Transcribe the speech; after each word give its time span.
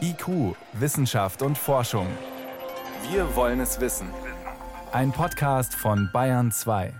IQ, 0.00 0.56
Wissenschaft 0.72 1.42
und 1.42 1.56
Forschung. 1.56 2.06
Wir 3.10 3.36
wollen 3.36 3.60
es 3.60 3.80
wissen. 3.80 4.08
Ein 4.92 5.12
Podcast 5.12 5.74
von 5.74 6.10
Bayern 6.12 6.50
2. 6.50 6.92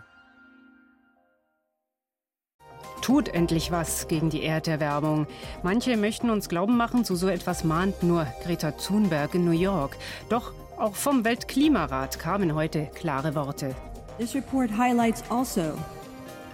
Tut 3.03 3.29
endlich 3.29 3.73
was 3.73 4.07
gegen 4.09 4.31
die 4.31 4.45
Erderwärmung. 4.45 5.27
Manche 5.63 5.97
möchten 5.97 6.31
uns 6.31 6.49
glauben 6.49 6.77
machen, 6.77 7.05
zu 7.05 7.17
so 7.17 7.29
etwas 7.29 7.65
mahnt 7.65 8.03
nur 8.03 8.27
Greta 8.45 8.73
Thunberg 8.73 9.35
in 9.35 9.45
New 9.45 9.51
York. 9.51 9.97
Doch 10.29 10.53
auch 10.79 10.95
vom 10.95 11.25
Weltklimarat 11.25 12.19
kamen 12.19 12.55
heute 12.55 12.87
klare 12.95 13.35
Worte. 13.35 13.75
This 14.19 14.35
report 14.35 14.71
highlights 14.71 15.25
also 15.31 15.77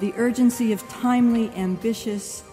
the 0.00 0.14
urgency 0.16 0.72
of 0.72 0.82
timely, 1.02 1.50
ambitious 1.56 2.45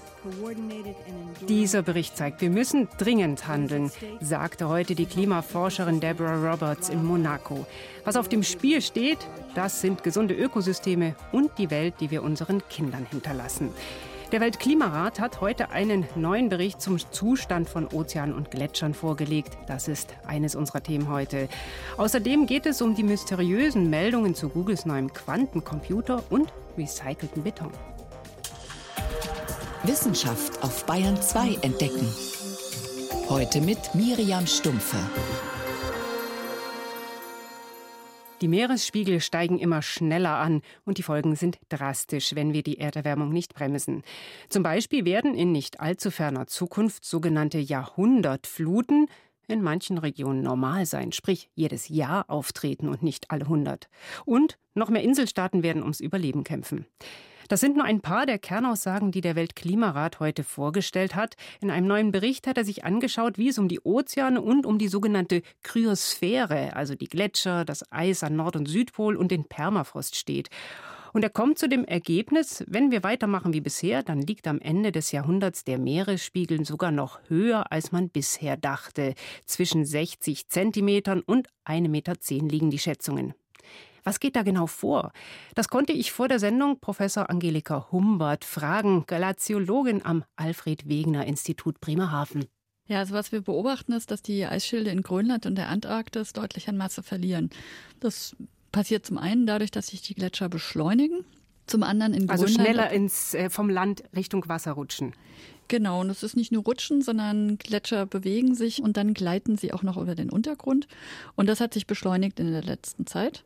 dieser 1.47 1.81
Bericht 1.81 2.17
zeigt, 2.17 2.41
wir 2.41 2.49
müssen 2.49 2.87
dringend 2.97 3.47
handeln, 3.47 3.91
sagte 4.21 4.69
heute 4.69 4.95
die 4.95 5.05
Klimaforscherin 5.05 5.99
Deborah 5.99 6.51
Roberts 6.51 6.89
in 6.89 7.03
Monaco. 7.03 7.65
Was 8.05 8.15
auf 8.15 8.29
dem 8.29 8.43
Spiel 8.43 8.81
steht, 8.81 9.19
das 9.55 9.81
sind 9.81 10.03
gesunde 10.03 10.33
Ökosysteme 10.33 11.15
und 11.31 11.51
die 11.57 11.69
Welt, 11.71 11.95
die 11.99 12.11
wir 12.11 12.23
unseren 12.23 12.61
Kindern 12.69 13.05
hinterlassen. 13.09 13.69
Der 14.33 14.41
Weltklimarat 14.41 15.19
hat 15.19 15.41
heute 15.41 15.69
einen 15.69 16.07
neuen 16.15 16.49
Bericht 16.49 16.81
zum 16.81 16.97
Zustand 16.97 17.69
von 17.69 17.85
Ozeanen 17.85 18.33
und 18.33 18.49
Gletschern 18.49 18.95
vorgelegt. 18.95 19.55
Das 19.67 19.87
ist 19.87 20.15
eines 20.25 20.55
unserer 20.55 20.81
Themen 20.81 21.07
heute. 21.07 21.49
Außerdem 21.97 22.47
geht 22.47 22.65
es 22.65 22.81
um 22.81 22.95
die 22.95 23.03
mysteriösen 23.03 23.91
Meldungen 23.91 24.33
zu 24.33 24.49
Googles 24.49 24.87
neuem 24.87 25.13
Quantencomputer 25.13 26.23
und 26.31 26.51
recycelten 26.75 27.43
Beton. 27.43 27.69
Wissenschaft 29.85 30.63
auf 30.63 30.85
Bayern 30.85 31.21
2 31.21 31.55
entdecken. 31.55 32.07
Heute 33.27 33.59
mit 33.59 33.93
Miriam 33.93 34.47
Stumpfe. 34.47 34.95
Die 38.39 38.47
Meeresspiegel 38.47 39.19
steigen 39.19 39.59
immer 39.59 39.81
schneller 39.81 40.37
an 40.37 40.61
und 40.85 40.99
die 40.99 41.03
Folgen 41.03 41.35
sind 41.35 41.59
drastisch, 41.67 42.33
wenn 42.33 42.53
wir 42.53 42.63
die 42.63 42.79
Erderwärmung 42.79 43.33
nicht 43.33 43.53
bremsen. 43.53 44.03
Zum 44.47 44.63
Beispiel 44.63 45.03
werden 45.03 45.35
in 45.35 45.51
nicht 45.51 45.81
allzu 45.81 46.11
ferner 46.11 46.47
Zukunft 46.47 47.03
sogenannte 47.03 47.59
Jahrhundertfluten 47.59 49.07
in 49.49 49.61
manchen 49.61 49.97
Regionen 49.97 50.43
normal 50.43 50.85
sein, 50.85 51.11
sprich 51.11 51.49
jedes 51.55 51.89
Jahr 51.89 52.29
auftreten 52.29 52.87
und 52.87 53.03
nicht 53.03 53.31
alle 53.31 53.49
hundert. 53.49 53.89
Und 54.23 54.57
noch 54.75 54.89
mehr 54.89 55.03
Inselstaaten 55.03 55.61
werden 55.61 55.81
ums 55.81 55.99
Überleben 55.99 56.45
kämpfen. 56.45 56.85
Das 57.53 57.59
sind 57.59 57.75
nur 57.75 57.85
ein 57.85 58.01
paar 58.01 58.25
der 58.25 58.39
Kernaussagen, 58.39 59.11
die 59.11 59.21
der 59.21 59.35
Weltklimarat 59.35 60.19
heute 60.19 60.43
vorgestellt 60.43 61.13
hat. 61.13 61.35
In 61.61 61.69
einem 61.69 61.85
neuen 61.85 62.11
Bericht 62.11 62.47
hat 62.47 62.57
er 62.57 62.65
sich 62.65 62.83
angeschaut, 62.83 63.37
wie 63.37 63.49
es 63.49 63.59
um 63.59 63.67
die 63.67 63.79
Ozeane 63.81 64.41
und 64.41 64.65
um 64.65 64.79
die 64.79 64.87
sogenannte 64.87 65.43
Kryosphäre, 65.61 66.75
also 66.75 66.95
die 66.95 67.07
Gletscher, 67.07 67.63
das 67.63 67.83
Eis 67.91 68.23
an 68.23 68.35
Nord- 68.35 68.55
und 68.55 68.67
Südpol 68.67 69.15
und 69.15 69.29
den 69.29 69.45
Permafrost 69.45 70.15
steht. 70.15 70.49
Und 71.13 71.21
er 71.21 71.29
kommt 71.29 71.59
zu 71.59 71.69
dem 71.69 71.85
Ergebnis, 71.85 72.63
wenn 72.65 72.89
wir 72.89 73.03
weitermachen 73.03 73.53
wie 73.53 73.61
bisher, 73.61 74.01
dann 74.01 74.23
liegt 74.23 74.47
am 74.47 74.59
Ende 74.59 74.91
des 74.91 75.11
Jahrhunderts 75.11 75.63
der 75.63 75.77
Meeresspiegel 75.77 76.65
sogar 76.65 76.89
noch 76.89 77.19
höher, 77.27 77.71
als 77.71 77.91
man 77.91 78.09
bisher 78.09 78.57
dachte. 78.57 79.13
Zwischen 79.45 79.85
60 79.85 80.49
Zentimetern 80.49 81.21
und 81.21 81.49
1,10 81.67 81.89
Meter 81.89 82.15
liegen 82.49 82.71
die 82.71 82.79
Schätzungen. 82.79 83.35
Was 84.03 84.19
geht 84.19 84.35
da 84.35 84.43
genau 84.43 84.67
vor? 84.67 85.11
Das 85.55 85.69
konnte 85.69 85.93
ich 85.93 86.11
vor 86.11 86.27
der 86.27 86.39
Sendung 86.39 86.79
Professor 86.79 87.29
Angelika 87.29 87.87
Humbert 87.91 88.45
fragen, 88.45 89.05
Glaziologin 89.07 90.05
am 90.05 90.23
Alfred 90.35 90.87
Wegener 90.87 91.25
Institut 91.25 91.79
Bremerhaven. 91.79 92.45
Ja, 92.85 92.99
also 92.99 93.13
was 93.13 93.31
wir 93.31 93.41
beobachten 93.41 93.93
ist, 93.93 94.11
dass 94.11 94.21
die 94.21 94.45
Eisschilde 94.45 94.89
in 94.89 95.03
Grönland 95.03 95.45
und 95.45 95.55
der 95.55 95.69
Antarktis 95.69 96.33
deutlich 96.33 96.67
an 96.67 96.75
Masse 96.75 97.01
verlieren. 97.01 97.49
Das 98.01 98.35
passiert 98.71 99.05
zum 99.05 99.17
einen 99.17 99.45
dadurch, 99.45 99.71
dass 99.71 99.87
sich 99.87 100.01
die 100.01 100.15
Gletscher 100.15 100.49
beschleunigen, 100.49 101.23
zum 101.65 101.83
anderen 101.83 102.13
in 102.13 102.29
also 102.29 102.43
Grönland. 102.43 102.67
Also 102.67 102.71
schneller 102.71 102.91
ins, 102.91 103.33
äh, 103.33 103.49
vom 103.49 103.69
Land 103.69 104.03
Richtung 104.13 104.47
Wasser 104.49 104.73
rutschen. 104.73 105.13
Genau, 105.67 106.01
und 106.01 106.09
es 106.09 106.23
ist 106.23 106.35
nicht 106.35 106.51
nur 106.51 106.63
Rutschen, 106.63 107.01
sondern 107.01 107.57
Gletscher 107.57 108.05
bewegen 108.05 108.53
sich 108.55 108.81
und 108.81 108.97
dann 108.97 109.13
gleiten 109.13 109.57
sie 109.57 109.73
auch 109.73 109.83
noch 109.83 109.97
über 109.97 110.15
den 110.15 110.29
Untergrund. 110.29 110.87
Und 111.35 111.47
das 111.47 111.59
hat 111.59 111.73
sich 111.73 111.87
beschleunigt 111.87 112.39
in 112.39 112.51
der 112.51 112.63
letzten 112.63 113.07
Zeit. 113.07 113.43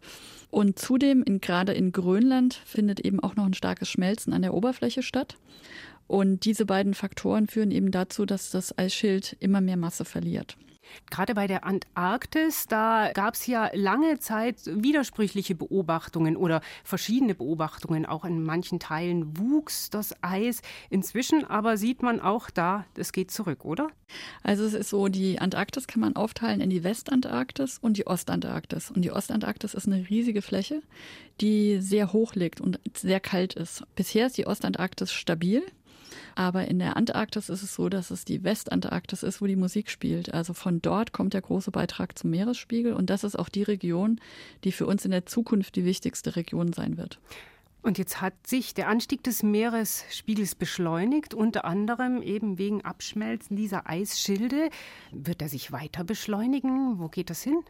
Und 0.50 0.80
zudem, 0.80 1.24
in, 1.24 1.42
gerade 1.42 1.74
in 1.74 1.92
Grönland, 1.92 2.54
findet 2.54 3.00
eben 3.00 3.20
auch 3.20 3.36
noch 3.36 3.46
ein 3.46 3.54
starkes 3.54 3.90
Schmelzen 3.90 4.34
an 4.34 4.42
der 4.42 4.54
Oberfläche 4.54 5.04
statt. 5.04 5.38
Und 6.08 6.46
diese 6.46 6.66
beiden 6.66 6.94
Faktoren 6.94 7.48
führen 7.48 7.72
eben 7.72 7.92
dazu, 7.92 8.26
dass 8.26 8.50
das 8.50 8.78
Eisschild 8.78 9.36
immer 9.40 9.62
mehr 9.62 9.78
Masse 9.78 10.06
verliert. 10.06 10.58
Gerade 11.10 11.34
bei 11.34 11.48
der 11.48 11.66
Antarktis, 11.66 12.68
da 12.68 13.12
gab 13.14 13.34
es 13.34 13.48
ja 13.48 13.70
lange 13.74 14.20
Zeit 14.20 14.58
widersprüchliche 14.66 15.56
Beobachtungen 15.56 16.36
oder 16.36 16.62
verschiedene 16.84 17.36
Beobachtungen. 17.36 18.06
Auch 18.06 18.26
in 18.26 18.44
manchen 18.44 18.80
Teilen 18.80 19.38
wuchs 19.38 19.90
das 19.90 20.16
Eis. 20.22 20.62
Inzwischen 20.90 21.46
aber 21.46 21.78
sieht 21.78 22.02
man 22.02 22.20
auch 22.20 22.50
da, 22.50 22.86
es 22.96 23.12
geht 23.12 23.32
zurück, 23.32 23.66
oder? 23.66 23.90
Also 24.44 24.64
es 24.64 24.74
ist 24.74 24.90
so, 24.90 25.08
die 25.08 25.40
Antarktis 25.40 25.88
kann 25.88 26.02
man 26.02 26.16
aufteilen 26.16 26.62
in 26.62 26.70
die 26.70 26.84
Westantarktis 26.84 27.78
und 27.80 27.98
die 27.98 28.08
Ostantarktis. 28.08 28.92
Und 28.92 29.04
die 29.04 29.12
Ostantarktis 29.12 29.74
ist 29.74 29.88
eine 29.88 30.10
riesige 30.10 30.42
Fläche, 30.42 30.82
die 31.42 31.80
sehr 31.82 32.14
hoch 32.14 32.36
liegt 32.36 32.62
und 32.62 32.80
sehr 32.94 33.20
kalt 33.20 33.54
ist. 33.54 33.84
Bisher 33.96 34.28
ist 34.28 34.38
die 34.38 34.48
Ostantarktis 34.48 35.12
stabil. 35.12 35.64
Aber 36.38 36.68
in 36.68 36.78
der 36.78 36.96
Antarktis 36.98 37.50
ist 37.50 37.64
es 37.64 37.74
so, 37.74 37.90
dass 37.90 38.12
es 38.12 38.24
die 38.24 38.44
Westantarktis 38.44 39.24
ist, 39.24 39.42
wo 39.42 39.48
die 39.48 39.56
Musik 39.56 39.90
spielt. 39.90 40.36
Also 40.36 40.54
von 40.54 40.84
dort 40.84 41.12
kommt 41.12 41.34
der 41.34 41.42
große 41.42 41.72
Beitrag 41.72 42.16
zum 42.16 42.30
Meeresspiegel. 42.30 42.94
Und 42.94 43.10
das 43.10 43.24
ist 43.24 43.40
auch 43.40 43.50
die 43.50 43.64
Region, 43.64 44.22
die 44.64 44.72
für 44.72 44.86
uns 44.86 45.04
in 45.04 45.10
der 45.10 45.26
Zukunft 45.26 45.76
die 45.76 45.84
wichtigste 45.84 46.36
Region 46.36 46.74
sein 46.74 46.96
wird. 46.96 47.20
Und 47.82 47.98
jetzt 47.98 48.22
hat 48.22 48.36
sich 48.46 48.76
der 48.76 48.88
Anstieg 48.88 49.24
des 49.24 49.42
Meeresspiegels 49.42 50.54
beschleunigt, 50.54 51.34
unter 51.34 51.66
anderem 51.66 52.22
eben 52.22 52.60
wegen 52.60 52.86
Abschmelzen 52.86 53.58
dieser 53.58 53.90
Eisschilde. 53.90 54.70
Wird 55.12 55.42
er 55.42 55.50
sich 55.50 55.72
weiter 55.72 56.04
beschleunigen? 56.04 57.00
Wo 57.00 57.08
geht 57.08 57.32
das 57.32 57.42
hin? 57.42 57.64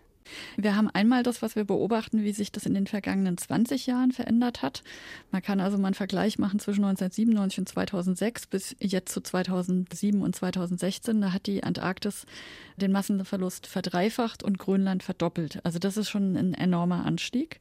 Wir 0.56 0.76
haben 0.76 0.90
einmal 0.90 1.24
das, 1.24 1.42
was 1.42 1.56
wir 1.56 1.64
beobachten, 1.64 2.24
wie 2.24 2.32
sich 2.32 2.52
das 2.52 2.66
in 2.66 2.74
den 2.74 2.88
vergangenen 2.88 3.38
20 3.38 3.88
Jahren 3.88 4.12
verändert 4.12 4.62
hat. 4.62 4.84
Man 5.32 5.42
kann 5.42 5.60
also 5.60 5.78
mal 5.78 5.88
einen 5.88 5.94
Vergleich 5.94 6.40
machen 6.40 6.60
zwischen 6.60 6.84
1997 6.84 7.60
und 7.60 7.70
2006 7.70 8.48
bis 8.48 8.76
jetzt 8.80 9.14
zu 9.14 9.22
2007 9.22 10.22
und 10.22 10.36
2016. 10.36 11.22
Da 11.22 11.34
hat 11.34 11.46
die 11.46 11.64
Antarktis 11.64 12.26
den 12.78 12.92
Massenverlust 12.92 13.68
verdreifacht 13.68 14.44
und 14.44 14.60
Grönland 14.60 15.04
verdoppelt. 15.04 15.60
Also 15.64 15.80
das 15.80 15.98
ist 15.98 16.10
schon 16.10 16.36
ein 16.36 16.54
enormer 16.54 17.06
Anstieg. 17.06 17.60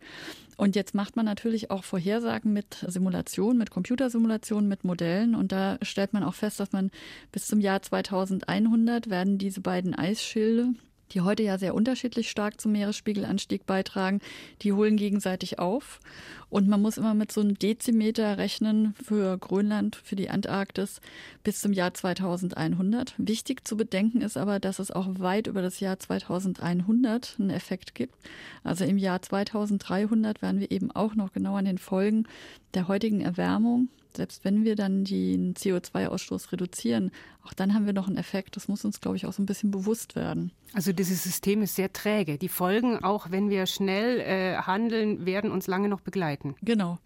Und 0.56 0.74
jetzt 0.74 0.94
macht 0.94 1.16
man 1.16 1.26
natürlich 1.26 1.70
auch 1.70 1.84
Vorhersagen 1.84 2.52
mit 2.52 2.84
Simulationen, 2.86 3.58
mit 3.58 3.70
Computersimulationen, 3.70 4.68
mit 4.68 4.84
Modellen. 4.84 5.34
Und 5.34 5.52
da 5.52 5.78
stellt 5.82 6.12
man 6.12 6.22
auch 6.22 6.34
fest, 6.34 6.60
dass 6.60 6.72
man 6.72 6.90
bis 7.30 7.46
zum 7.46 7.60
Jahr 7.60 7.82
2100 7.82 9.10
werden 9.10 9.36
diese 9.38 9.60
beiden 9.60 9.94
Eisschilde, 9.94 10.72
die 11.12 11.20
heute 11.20 11.42
ja 11.42 11.58
sehr 11.58 11.74
unterschiedlich 11.74 12.30
stark 12.30 12.60
zum 12.60 12.72
Meeresspiegelanstieg 12.72 13.66
beitragen, 13.66 14.20
die 14.62 14.72
holen 14.72 14.96
gegenseitig 14.96 15.58
auf. 15.58 16.00
Und 16.48 16.68
man 16.68 16.80
muss 16.80 16.96
immer 16.96 17.14
mit 17.14 17.32
so 17.32 17.40
einem 17.40 17.58
Dezimeter 17.58 18.38
rechnen 18.38 18.94
für 19.02 19.36
Grönland, 19.38 19.96
für 19.96 20.16
die 20.16 20.30
Antarktis 20.30 21.00
bis 21.42 21.60
zum 21.60 21.72
Jahr 21.72 21.92
2100. 21.92 23.14
Wichtig 23.18 23.66
zu 23.66 23.76
bedenken 23.76 24.20
ist 24.20 24.36
aber, 24.36 24.60
dass 24.60 24.78
es 24.78 24.90
auch 24.90 25.08
weit 25.18 25.48
über 25.48 25.62
das 25.62 25.80
Jahr 25.80 25.98
2100 25.98 27.36
einen 27.38 27.50
Effekt 27.50 27.94
gibt. 27.94 28.14
Also 28.62 28.84
im 28.84 28.98
Jahr 28.98 29.20
2300 29.20 30.40
werden 30.40 30.60
wir 30.60 30.70
eben 30.70 30.90
auch 30.92 31.14
noch 31.14 31.32
genau 31.32 31.56
an 31.56 31.64
den 31.64 31.78
Folgen 31.78 32.26
der 32.74 32.88
heutigen 32.88 33.20
Erwärmung 33.20 33.88
selbst 34.16 34.44
wenn 34.44 34.64
wir 34.64 34.76
dann 34.76 35.04
den 35.04 35.54
CO2-Ausstoß 35.54 36.52
reduzieren, 36.52 37.10
auch 37.44 37.52
dann 37.52 37.74
haben 37.74 37.86
wir 37.86 37.92
noch 37.92 38.08
einen 38.08 38.16
Effekt. 38.16 38.56
Das 38.56 38.68
muss 38.68 38.84
uns, 38.84 39.00
glaube 39.00 39.16
ich, 39.16 39.26
auch 39.26 39.32
so 39.32 39.42
ein 39.42 39.46
bisschen 39.46 39.70
bewusst 39.70 40.16
werden. 40.16 40.52
Also 40.72 40.92
dieses 40.92 41.22
System 41.22 41.62
ist 41.62 41.76
sehr 41.76 41.92
träge. 41.92 42.38
Die 42.38 42.48
Folgen, 42.48 43.02
auch 43.02 43.30
wenn 43.30 43.50
wir 43.50 43.66
schnell 43.66 44.20
äh, 44.20 44.56
handeln, 44.56 45.26
werden 45.26 45.50
uns 45.50 45.66
lange 45.66 45.88
noch 45.88 46.00
begleiten. 46.00 46.54
Genau. 46.62 46.98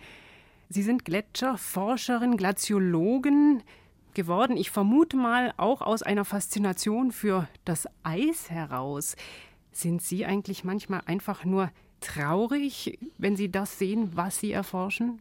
Sie 0.68 0.82
sind 0.82 1.04
Gletscherforscherin, 1.04 2.36
Glaziologin 2.36 3.62
geworden. 4.14 4.56
Ich 4.56 4.70
vermute 4.70 5.16
mal 5.16 5.52
auch 5.56 5.82
aus 5.82 6.02
einer 6.02 6.24
Faszination 6.24 7.12
für 7.12 7.48
das 7.64 7.86
Eis 8.02 8.50
heraus. 8.50 9.16
Sind 9.72 10.02
Sie 10.02 10.24
eigentlich 10.26 10.64
manchmal 10.64 11.02
einfach 11.06 11.44
nur 11.44 11.70
traurig, 12.00 12.98
wenn 13.18 13.36
Sie 13.36 13.50
das 13.50 13.78
sehen, 13.78 14.10
was 14.14 14.38
Sie 14.38 14.52
erforschen? 14.52 15.20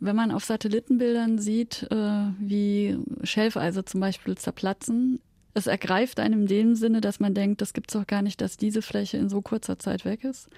Wenn 0.00 0.16
man 0.16 0.32
auf 0.32 0.44
Satellitenbildern 0.44 1.38
sieht, 1.38 1.86
äh, 1.90 2.30
wie 2.38 2.98
Schelfeise 3.22 3.84
zum 3.84 4.00
Beispiel 4.00 4.36
zerplatzen, 4.36 5.20
Es 5.52 5.66
ergreift 5.66 6.20
einem 6.20 6.42
in 6.42 6.46
dem 6.46 6.74
Sinne, 6.74 7.00
dass 7.00 7.18
man 7.18 7.34
denkt, 7.34 7.60
das 7.60 7.72
gibt 7.72 7.90
es 7.90 8.00
doch 8.00 8.06
gar 8.06 8.22
nicht, 8.22 8.40
dass 8.40 8.56
diese 8.56 8.82
Fläche 8.82 9.16
in 9.16 9.28
so 9.28 9.42
kurzer 9.42 9.78
Zeit 9.78 10.04
weg 10.04 10.22
ist. 10.22 10.48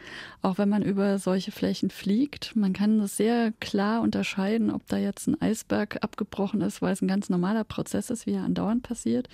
Auch 0.43 0.59
wenn 0.59 0.69
man 0.69 0.83
über 0.83 1.19
solche 1.19 1.50
Flächen 1.50 1.91
fliegt, 1.91 2.55
man 2.56 2.73
kann 2.73 2.99
das 2.99 3.17
sehr 3.17 3.53
klar 3.61 4.03
unterscheiden, 4.03 4.71
ob 4.71 4.87
da 4.89 4.99
jetzt 4.99 5.27
ein 5.29 5.41
Eisberg 5.41 6.03
abgebrochen 6.03 6.61
ist, 6.61 6.83
weil 6.83 6.93
es 6.93 7.00
ein 7.00 7.09
ganz 7.09 7.31
normaler 7.31 7.65
Prozess 7.65 8.11
ist, 8.11 8.27
wie 8.27 8.33
er 8.33 8.44
andauernd 8.44 8.83
passiert, 8.83 9.29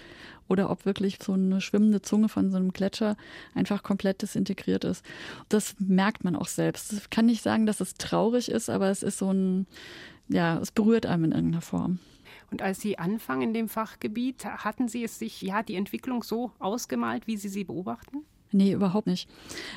oder 0.48 0.70
ob 0.70 0.86
wirklich 0.86 1.18
so 1.22 1.32
eine 1.32 1.60
schwimmende 1.60 2.02
Zunge 2.02 2.28
von 2.28 2.50
so 2.50 2.56
einem 2.56 2.72
Gletscher 2.72 3.16
einfach 3.54 3.82
komplett 3.82 4.22
desintegriert 4.22 4.84
ist. 4.84 5.04
Das 5.48 5.74
merkt 5.78 6.24
man 6.24 6.36
auch 6.36 6.48
selbst. 6.48 6.92
Ich 6.92 7.10
kann 7.10 7.26
nicht 7.26 7.42
sagen, 7.42 7.66
dass 7.66 7.80
es 7.80 7.94
traurig 7.94 8.50
ist, 8.50 8.70
aber 8.70 8.90
es 8.90 9.02
ist 9.02 9.18
so 9.18 9.32
ein, 9.32 9.66
ja, 10.28 10.58
es 10.58 10.70
berührt 10.70 11.06
einem 11.06 11.24
in 11.24 11.32
irgendeiner 11.32 11.62
Form. 11.62 11.98
Und 12.50 12.62
als 12.62 12.80
Sie 12.80 12.98
anfangen 12.98 13.42
in 13.42 13.54
dem 13.54 13.68
Fachgebiet, 13.68 14.44
hatten 14.44 14.88
Sie 14.88 15.04
es 15.04 15.18
sich, 15.18 15.42
ja, 15.42 15.62
die 15.62 15.74
Entwicklung 15.74 16.22
so 16.22 16.52
ausgemalt, 16.58 17.26
wie 17.26 17.36
Sie 17.36 17.48
sie 17.48 17.64
beobachten? 17.64 18.24
Nee, 18.50 18.72
überhaupt 18.72 19.06
nicht. 19.06 19.28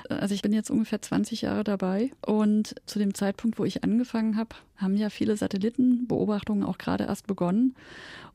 Also 0.07 0.33
ich 0.33 0.41
bin 0.41 0.53
jetzt 0.53 0.71
ungefähr 0.71 1.01
20 1.01 1.41
Jahre 1.41 1.65
dabei 1.65 2.11
und 2.25 2.75
zu 2.85 2.99
dem 2.99 3.13
Zeitpunkt, 3.13 3.59
wo 3.59 3.65
ich 3.65 3.83
angefangen 3.83 4.37
habe, 4.37 4.55
haben 4.77 4.95
ja 4.95 5.09
viele 5.09 5.35
Satellitenbeobachtungen 5.35 6.63
auch 6.63 6.77
gerade 6.77 7.03
erst 7.03 7.27
begonnen. 7.27 7.75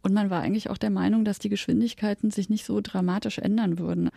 Und 0.02 0.12
man 0.12 0.28
war 0.28 0.42
eigentlich 0.42 0.68
auch 0.68 0.76
der 0.76 0.90
Meinung, 0.90 1.24
dass 1.24 1.38
die 1.38 1.48
Geschwindigkeiten 1.48 2.30
sich 2.30 2.50
nicht 2.50 2.66
so 2.66 2.80
dramatisch 2.82 3.38
ändern 3.38 3.78
würden. 3.78 4.10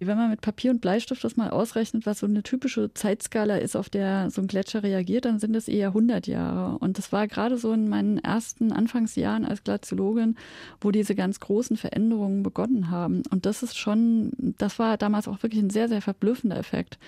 Wenn 0.00 0.16
man 0.18 0.30
mit 0.30 0.40
Papier 0.40 0.70
und 0.70 0.80
Bleistift 0.80 1.22
das 1.24 1.36
mal 1.36 1.50
ausrechnet, 1.50 2.04
was 2.04 2.18
so 2.18 2.26
eine 2.26 2.42
typische 2.42 2.92
Zeitskala 2.92 3.56
ist, 3.56 3.76
auf 3.76 3.88
der 3.88 4.30
so 4.30 4.40
ein 4.40 4.48
Gletscher 4.48 4.82
reagiert, 4.82 5.24
dann 5.24 5.38
sind 5.38 5.54
es 5.54 5.68
eher 5.68 5.88
100 5.88 6.26
Jahre. 6.26 6.78
Und 6.78 6.98
das 6.98 7.12
war 7.12 7.26
gerade 7.28 7.56
so 7.56 7.72
in 7.72 7.88
meinen 7.88 8.18
ersten 8.18 8.72
Anfangsjahren 8.72 9.44
als 9.44 9.64
Glaziologin, 9.64 10.36
wo 10.80 10.90
diese 10.90 11.14
ganz 11.14 11.40
großen 11.40 11.76
Veränderungen 11.76 12.42
begonnen 12.42 12.90
haben. 12.90 13.22
Und 13.30 13.46
das 13.46 13.62
ist 13.62 13.78
schon, 13.78 14.32
das 14.58 14.78
war 14.78 14.96
damals 14.96 15.28
auch 15.28 15.42
wirklich 15.42 15.62
ein 15.62 15.70
sehr, 15.70 15.88
sehr 15.88 16.02
verblüffender 16.02 16.56
Effekt, 16.56 16.98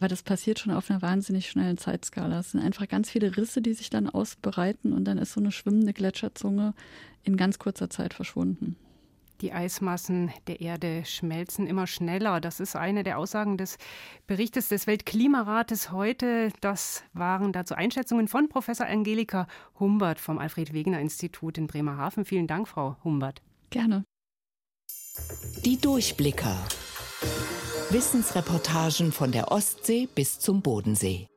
weil 0.00 0.08
das 0.08 0.22
passiert 0.22 0.58
schon 0.58 0.72
auf 0.72 0.90
einer 0.90 1.02
wahnsinnig 1.02 1.48
schnellen 1.48 1.78
Zeitskala. 1.78 2.40
Es 2.40 2.52
sind 2.52 2.60
einfach 2.60 2.88
ganz 2.88 3.10
viele 3.10 3.36
Risse, 3.36 3.62
die 3.62 3.74
sich 3.74 3.90
dann 3.90 4.08
ausbreiten 4.08 4.92
und 4.92 5.04
dann 5.04 5.18
ist 5.18 5.32
so 5.32 5.40
eine 5.40 5.50
schwimmende 5.50 5.92
Gletscherzunge 5.92 6.74
in 7.24 7.36
ganz 7.36 7.58
kurzer 7.58 7.90
Zeit 7.90 8.14
verschwunden. 8.14 8.76
Die 9.40 9.52
Eismassen 9.52 10.32
der 10.46 10.60
Erde 10.60 11.04
schmelzen 11.04 11.66
immer 11.66 11.86
schneller. 11.86 12.40
Das 12.40 12.60
ist 12.60 12.76
eine 12.76 13.02
der 13.02 13.18
Aussagen 13.18 13.58
des 13.58 13.78
Berichtes 14.26 14.68
des 14.68 14.86
Weltklimarates 14.86 15.90
heute. 15.90 16.50
Das 16.60 17.02
waren 17.12 17.52
dazu 17.52 17.74
Einschätzungen 17.74 18.28
von 18.28 18.48
Professor 18.48 18.86
Angelika 18.86 19.46
Humbert 19.78 20.20
vom 20.20 20.38
Alfred 20.38 20.72
Wegener 20.72 21.00
Institut 21.00 21.58
in 21.58 21.66
Bremerhaven. 21.66 22.24
Vielen 22.24 22.46
Dank, 22.46 22.68
Frau 22.68 22.96
Humbert. 23.02 23.42
Gerne. 23.70 24.04
Die 25.64 25.80
Durchblicker. 25.80 26.56
Wissensreportagen 27.90 29.12
von 29.12 29.32
der 29.32 29.52
Ostsee 29.52 30.08
bis 30.14 30.38
zum 30.38 30.62
Bodensee. 30.62 31.28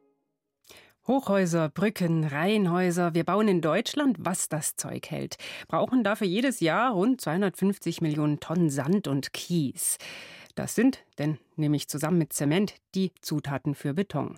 Hochhäuser, 1.07 1.69
Brücken, 1.69 2.25
Reihenhäuser. 2.25 3.13
Wir 3.13 3.23
bauen 3.23 3.47
in 3.47 3.61
Deutschland, 3.61 4.17
was 4.19 4.49
das 4.49 4.75
Zeug 4.75 5.09
hält. 5.09 5.37
Brauchen 5.69 6.03
dafür 6.03 6.27
jedes 6.27 6.59
Jahr 6.59 6.91
rund 6.91 7.21
250 7.21 8.01
Millionen 8.01 8.41
Tonnen 8.41 8.69
Sand 8.69 9.07
und 9.07 9.31
Kies. 9.31 9.97
Das 10.55 10.75
sind, 10.75 11.05
denn 11.17 11.37
nämlich 11.55 11.87
zusammen 11.87 12.17
mit 12.17 12.33
Zement, 12.33 12.75
die 12.93 13.13
Zutaten 13.21 13.73
für 13.73 13.93
Beton. 13.93 14.37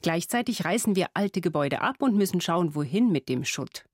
Gleichzeitig 0.00 0.64
reißen 0.64 0.96
wir 0.96 1.08
alte 1.12 1.42
Gebäude 1.42 1.82
ab 1.82 1.96
und 2.00 2.16
müssen 2.16 2.40
schauen, 2.40 2.74
wohin 2.74 3.12
mit 3.12 3.28
dem 3.28 3.44
Schutt. 3.44 3.84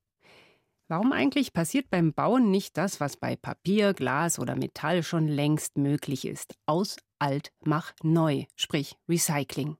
Warum 0.87 1.12
eigentlich 1.12 1.52
passiert 1.52 1.90
beim 1.90 2.12
Bauen 2.12 2.50
nicht 2.50 2.76
das, 2.76 3.00
was 3.00 3.16
bei 3.16 3.34
Papier, 3.34 3.93
Glas 3.93 4.38
oder 4.38 4.55
Metall 4.55 5.02
schon 5.02 5.26
längst 5.26 5.78
möglich 5.78 6.26
ist? 6.26 6.55
Aus 6.66 6.99
alt 7.19 7.50
mach 7.64 7.93
neu, 8.02 8.44
sprich 8.55 8.96
Recycling. 9.08 9.78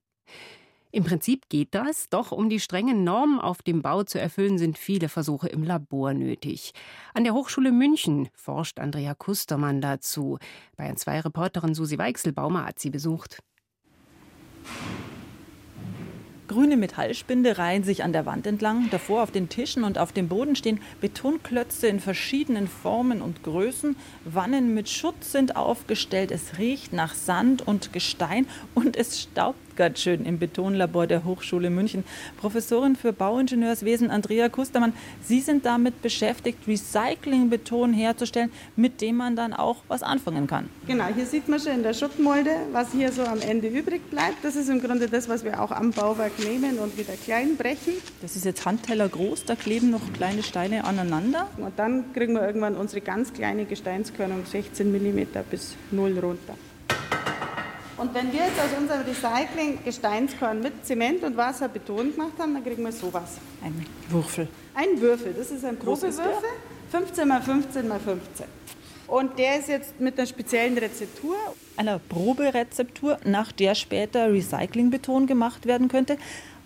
Im 0.95 1.03
Prinzip 1.03 1.49
geht 1.49 1.75
das, 1.75 2.07
doch 2.07 2.31
um 2.31 2.47
die 2.47 2.61
strengen 2.61 3.03
Normen 3.03 3.41
auf 3.41 3.61
dem 3.61 3.81
Bau 3.81 4.03
zu 4.03 4.17
erfüllen, 4.17 4.57
sind 4.57 4.77
viele 4.77 5.09
Versuche 5.09 5.49
im 5.49 5.61
Labor 5.61 6.13
nötig. 6.13 6.71
An 7.13 7.25
der 7.25 7.33
Hochschule 7.33 7.73
München 7.73 8.29
forscht 8.33 8.79
Andrea 8.79 9.13
Kustermann 9.13 9.81
dazu. 9.81 10.39
Bayern 10.77 10.95
2 10.95 11.19
Reporterin 11.19 11.75
Susi 11.75 11.97
Weichselbaumer 11.97 12.65
hat 12.65 12.79
sie 12.79 12.91
besucht. 12.91 13.43
Grüne 16.47 16.77
Metallspinde 16.77 17.57
reihen 17.57 17.83
sich 17.83 18.01
an 18.01 18.13
der 18.13 18.25
Wand 18.25 18.47
entlang. 18.47 18.89
Davor 18.89 19.23
auf 19.23 19.31
den 19.31 19.49
Tischen 19.49 19.83
und 19.83 19.97
auf 19.97 20.13
dem 20.13 20.29
Boden 20.29 20.55
stehen 20.55 20.79
Betonklötze 21.01 21.87
in 21.87 21.99
verschiedenen 21.99 22.69
Formen 22.69 23.21
und 23.21 23.43
Größen. 23.43 23.97
Wannen 24.23 24.73
mit 24.73 24.87
Schutz 24.87 25.33
sind 25.33 25.57
aufgestellt. 25.57 26.31
Es 26.31 26.57
riecht 26.57 26.93
nach 26.93 27.15
Sand 27.15 27.67
und 27.67 27.91
Gestein 27.91 28.47
und 28.75 28.95
es 28.95 29.21
staubt 29.21 29.64
ganz 29.75 29.99
schön 29.99 30.25
im 30.25 30.39
Betonlabor 30.39 31.07
der 31.07 31.23
Hochschule 31.23 31.69
München. 31.69 32.03
Professorin 32.37 32.95
für 32.95 33.13
Bauingenieurswesen 33.13 34.09
Andrea 34.09 34.49
Kustermann, 34.49 34.93
Sie 35.21 35.41
sind 35.41 35.65
damit 35.65 36.01
beschäftigt, 36.01 36.67
Recyclingbeton 36.67 37.93
herzustellen, 37.93 38.51
mit 38.75 39.01
dem 39.01 39.17
man 39.17 39.35
dann 39.35 39.53
auch 39.53 39.77
was 39.87 40.03
anfangen 40.03 40.47
kann. 40.47 40.69
Genau, 40.87 41.05
hier 41.13 41.25
sieht 41.25 41.47
man 41.47 41.59
schon 41.59 41.73
in 41.73 41.83
der 41.83 41.93
Schuttmolde, 41.93 42.51
was 42.71 42.91
hier 42.91 43.11
so 43.11 43.23
am 43.23 43.41
Ende 43.41 43.67
übrig 43.67 44.09
bleibt. 44.09 44.43
Das 44.43 44.55
ist 44.55 44.69
im 44.69 44.81
Grunde 44.81 45.07
das, 45.07 45.29
was 45.29 45.43
wir 45.43 45.61
auch 45.61 45.71
am 45.71 45.91
Bauwerk 45.91 46.37
nehmen 46.39 46.79
und 46.79 46.97
wieder 46.97 47.13
klein 47.13 47.57
brechen. 47.57 47.93
Das 48.21 48.35
ist 48.35 48.45
jetzt 48.45 48.65
Handteller 48.65 49.09
groß, 49.09 49.45
da 49.45 49.55
kleben 49.55 49.89
noch 49.91 50.01
kleine 50.13 50.43
Steine 50.43 50.85
aneinander. 50.85 51.47
Und 51.57 51.77
dann 51.77 52.13
kriegen 52.13 52.33
wir 52.33 52.45
irgendwann 52.45 52.75
unsere 52.75 53.01
ganz 53.01 53.33
kleine 53.33 53.65
Gesteinskörnung 53.65 54.45
16 54.45 54.91
mm 54.91 55.27
bis 55.49 55.75
0 55.91 56.19
runter. 56.19 56.55
Und 57.97 58.13
wenn 58.13 58.31
wir 58.33 58.41
jetzt 58.41 58.59
aus 58.59 58.77
unserem 58.77 59.01
Recycling 59.03 59.79
Gesteinskorn 59.83 60.59
mit 60.61 60.85
Zement 60.85 61.23
und 61.23 61.37
Wasser 61.37 61.69
Beton 61.69 62.11
gemacht 62.11 62.33
haben, 62.37 62.53
dann 62.53 62.63
kriegen 62.63 62.83
wir 62.83 62.91
sowas. 62.91 63.37
Ein 63.63 63.85
Würfel. 64.09 64.49
Ein 64.73 64.99
Würfel, 64.99 65.33
das 65.33 65.49
ist 65.51 65.63
ein 65.63 65.77
Probewürfel, 65.77 66.33
15 66.91 67.27
mal 67.27 67.41
15 67.41 67.87
mal 67.87 67.99
15. 67.99 68.45
Und 69.07 69.37
der 69.39 69.59
ist 69.59 69.69
jetzt 69.69 69.99
mit 69.99 70.17
einer 70.17 70.27
speziellen 70.27 70.77
Rezeptur. 70.77 71.35
Einer 71.77 71.99
Proberezeptur, 71.99 73.17
nach 73.23 73.51
der 73.51 73.75
später 73.75 74.31
Recyclingbeton 74.31 75.27
gemacht 75.27 75.65
werden 75.65 75.87
könnte. 75.87 76.17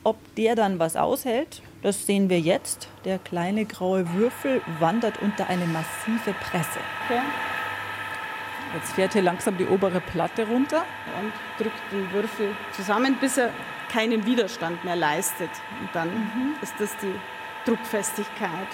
Ob 0.04 0.18
der 0.36 0.56
dann 0.56 0.80
was 0.80 0.96
aushält, 0.96 1.62
das 1.84 2.06
sehen 2.06 2.30
wir 2.30 2.40
jetzt. 2.40 2.88
Der 3.06 3.20
kleine 3.20 3.66
graue 3.66 4.12
Würfel 4.14 4.62
wandert 4.80 5.22
unter 5.22 5.48
eine 5.48 5.66
massive 5.66 6.34
Presse. 6.42 6.80
Okay. 7.06 7.22
Jetzt 8.74 8.92
fährt 8.94 9.13
hier 9.13 9.24
langsam 9.24 9.57
die 9.57 9.66
obere 9.66 10.00
Platte 10.00 10.48
runter 10.48 10.86
und 11.19 11.33
drückt 11.57 11.92
den 11.92 12.12
Würfel 12.12 12.56
zusammen, 12.74 13.18
bis 13.19 13.38
er 13.38 13.50
keinen 13.92 14.25
Widerstand 14.25 14.83
mehr 14.83 14.95
leistet. 14.95 15.50
Und 15.81 15.89
dann 15.94 16.10
mhm. 16.10 16.56
ist 16.62 16.74
das 16.77 16.95
die 16.98 17.13
Druckfestigkeit. 17.66 18.68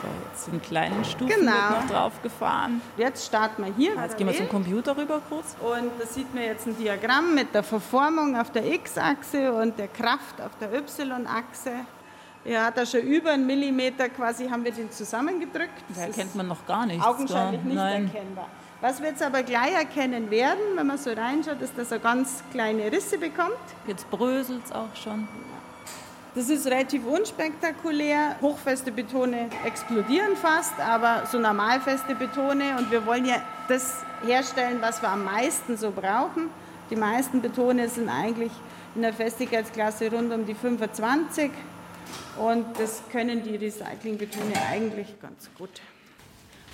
So, 0.00 0.08
jetzt 0.30 0.46
den 0.46 0.62
kleinen 0.62 1.04
Stufen 1.04 1.28
genau. 1.28 1.52
noch 1.52 1.86
drauf 1.86 2.22
gefahren. 2.22 2.80
Jetzt 2.96 3.26
starten 3.26 3.64
wir 3.64 3.74
hier. 3.74 3.94
Jetzt 4.00 4.16
gehen 4.16 4.26
wir 4.26 4.34
zum 4.34 4.48
Computer 4.48 4.96
rüber 4.96 5.20
kurz. 5.28 5.54
Und 5.60 5.90
da 5.98 6.06
sieht 6.06 6.34
man 6.34 6.44
jetzt 6.44 6.66
ein 6.66 6.78
Diagramm 6.78 7.34
mit 7.34 7.54
der 7.54 7.62
Verformung 7.62 8.36
auf 8.36 8.50
der 8.52 8.64
X-Achse 8.72 9.52
und 9.52 9.78
der 9.78 9.88
Kraft 9.88 10.40
auf 10.40 10.52
der 10.60 10.72
Y-Achse. 10.72 11.72
Ja, 12.46 12.70
da 12.70 12.86
schon 12.86 13.00
über 13.00 13.32
einen 13.32 13.46
Millimeter 13.46 14.08
quasi 14.08 14.48
haben 14.48 14.64
wir 14.64 14.70
den 14.70 14.90
zusammengedrückt. 14.90 15.82
Das 15.88 15.98
erkennt 15.98 16.34
man 16.36 16.46
noch 16.46 16.64
gar 16.66 16.86
nicht. 16.86 17.04
Augenscheinlich 17.04 17.62
nicht 17.62 17.74
Nein. 17.74 18.04
erkennbar. 18.04 18.48
Was 18.80 19.00
wir 19.00 19.08
jetzt 19.08 19.22
aber 19.22 19.42
gleich 19.42 19.72
erkennen 19.72 20.30
werden, 20.30 20.60
wenn 20.76 20.86
man 20.86 20.98
so 20.98 21.10
reinschaut, 21.10 21.60
ist, 21.60 21.76
dass 21.76 21.90
er 21.90 21.98
ganz 21.98 22.44
kleine 22.52 22.92
Risse 22.92 23.18
bekommt. 23.18 23.56
Jetzt 23.86 24.08
bröselt 24.10 24.64
es 24.64 24.72
auch 24.72 24.94
schon. 24.94 25.26
Das 26.36 26.50
ist 26.50 26.66
relativ 26.66 27.04
unspektakulär. 27.06 28.36
Hochfeste 28.42 28.92
Betone 28.92 29.48
explodieren 29.64 30.36
fast, 30.36 30.78
aber 30.78 31.24
so 31.26 31.38
normalfeste 31.38 32.14
Betone. 32.14 32.76
Und 32.78 32.90
wir 32.90 33.06
wollen 33.06 33.24
ja 33.24 33.36
das 33.68 34.02
herstellen, 34.24 34.76
was 34.80 35.00
wir 35.00 35.08
am 35.08 35.24
meisten 35.24 35.78
so 35.78 35.90
brauchen. 35.90 36.50
Die 36.90 36.96
meisten 36.96 37.40
Betone 37.40 37.88
sind 37.88 38.10
eigentlich 38.10 38.52
in 38.94 39.02
der 39.02 39.14
Festigkeitsklasse 39.14 40.10
rund 40.12 40.32
um 40.32 40.44
die 40.44 40.54
25. 40.54 41.50
Und 42.38 42.66
das 42.78 43.02
können 43.10 43.42
die 43.42 43.56
Recyclingbetone 43.56 44.54
eigentlich 44.70 45.08
ganz 45.20 45.48
gut. 45.56 45.70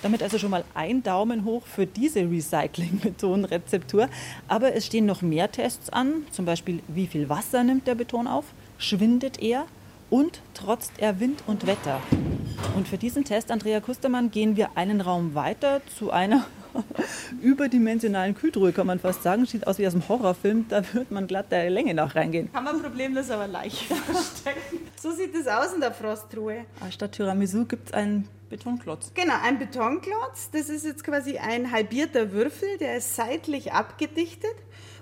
Damit 0.02 0.22
also 0.22 0.36
schon 0.38 0.50
mal 0.50 0.64
ein 0.74 1.02
Daumen 1.04 1.44
hoch 1.44 1.64
für 1.64 1.86
diese 1.86 2.20
Recycling-Beton-Rezeptur. 2.20 4.08
Aber 4.48 4.74
es 4.74 4.86
stehen 4.86 5.06
noch 5.06 5.22
mehr 5.22 5.52
Tests 5.52 5.90
an, 5.90 6.26
zum 6.32 6.44
Beispiel 6.44 6.80
wie 6.88 7.06
viel 7.06 7.28
Wasser 7.28 7.62
nimmt 7.62 7.86
der 7.86 7.94
Beton 7.94 8.26
auf, 8.26 8.46
schwindet 8.78 9.40
er 9.40 9.66
und 10.10 10.40
trotzt 10.54 10.92
er 10.98 11.20
Wind 11.20 11.44
und 11.46 11.66
Wetter. 11.66 12.00
Und 12.76 12.88
für 12.88 12.98
diesen 12.98 13.24
Test, 13.24 13.50
Andrea 13.52 13.80
Kustermann, 13.80 14.32
gehen 14.32 14.56
wir 14.56 14.76
einen 14.76 15.00
Raum 15.00 15.34
weiter 15.34 15.80
zu 15.98 16.10
einer 16.10 16.46
überdimensionalen 17.43 18.35
Kühltruhe, 18.35 18.73
kann 18.73 18.87
man 18.87 18.99
fast 18.99 19.23
sagen. 19.23 19.47
Sieht 19.47 19.67
aus 19.67 19.79
wie 19.79 19.87
aus 19.87 19.95
einem 19.95 20.09
Horrorfilm, 20.09 20.67
da 20.69 20.83
wird 20.93 21.11
man 21.11 21.26
glatt 21.26 21.50
der 21.50 21.71
Länge 21.71 21.95
nach 21.95 22.14
reingehen. 22.14 22.52
Kann 22.52 22.64
man 22.64 22.81
problemlos 22.81 23.31
aber 23.31 23.49
leicht 23.49 23.79
verstecken. 23.85 24.79
So 25.00 25.12
sieht 25.12 25.35
es 25.35 25.47
aus 25.47 25.73
in 25.75 25.81
der 25.81 25.93
Frosttruhe. 25.93 26.64
Ah, 26.81 26.91
statt 26.91 27.12
Tiramisu 27.12 27.64
gibt 27.64 27.88
es 27.88 27.95
einen 27.95 28.29
Betonklotz. 28.49 29.12
Genau, 29.14 29.35
ein 29.43 29.59
Betonklotz. 29.59 30.50
Das 30.52 30.69
ist 30.69 30.85
jetzt 30.85 31.05
quasi 31.05 31.38
ein 31.38 31.71
halbierter 31.71 32.33
Würfel, 32.33 32.69
der 32.79 32.99
ist 32.99 33.17
seitlich 33.17 33.73
abgedichtet 33.73 34.55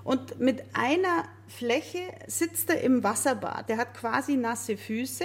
und 0.05 0.41
mit 0.41 0.62
einer 0.73 1.25
Fläche 1.49 1.99
sitzt 2.27 2.71
er 2.71 2.81
im 2.81 3.03
Wasserbad. 3.03 3.69
Der 3.69 3.77
hat 3.77 3.95
quasi 3.95 4.37
nasse 4.37 4.77
Füße. 4.77 5.25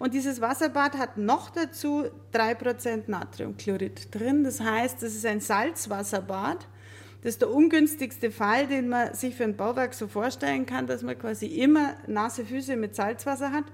Und 0.00 0.14
dieses 0.14 0.40
Wasserbad 0.40 0.96
hat 0.96 1.18
noch 1.18 1.50
dazu 1.50 2.06
3% 2.32 3.02
Natriumchlorid 3.06 4.14
drin. 4.14 4.44
Das 4.44 4.58
heißt, 4.58 5.02
es 5.02 5.14
ist 5.14 5.26
ein 5.26 5.40
Salzwasserbad. 5.40 6.66
Das 7.22 7.34
ist 7.34 7.42
der 7.42 7.50
ungünstigste 7.50 8.30
Fall, 8.30 8.66
den 8.66 8.88
man 8.88 9.12
sich 9.12 9.34
für 9.34 9.44
ein 9.44 9.56
Bauwerk 9.56 9.92
so 9.92 10.08
vorstellen 10.08 10.64
kann, 10.64 10.86
dass 10.86 11.02
man 11.02 11.18
quasi 11.18 11.46
immer 11.46 11.96
nasse 12.06 12.46
Füße 12.46 12.76
mit 12.76 12.96
Salzwasser 12.96 13.52
hat 13.52 13.66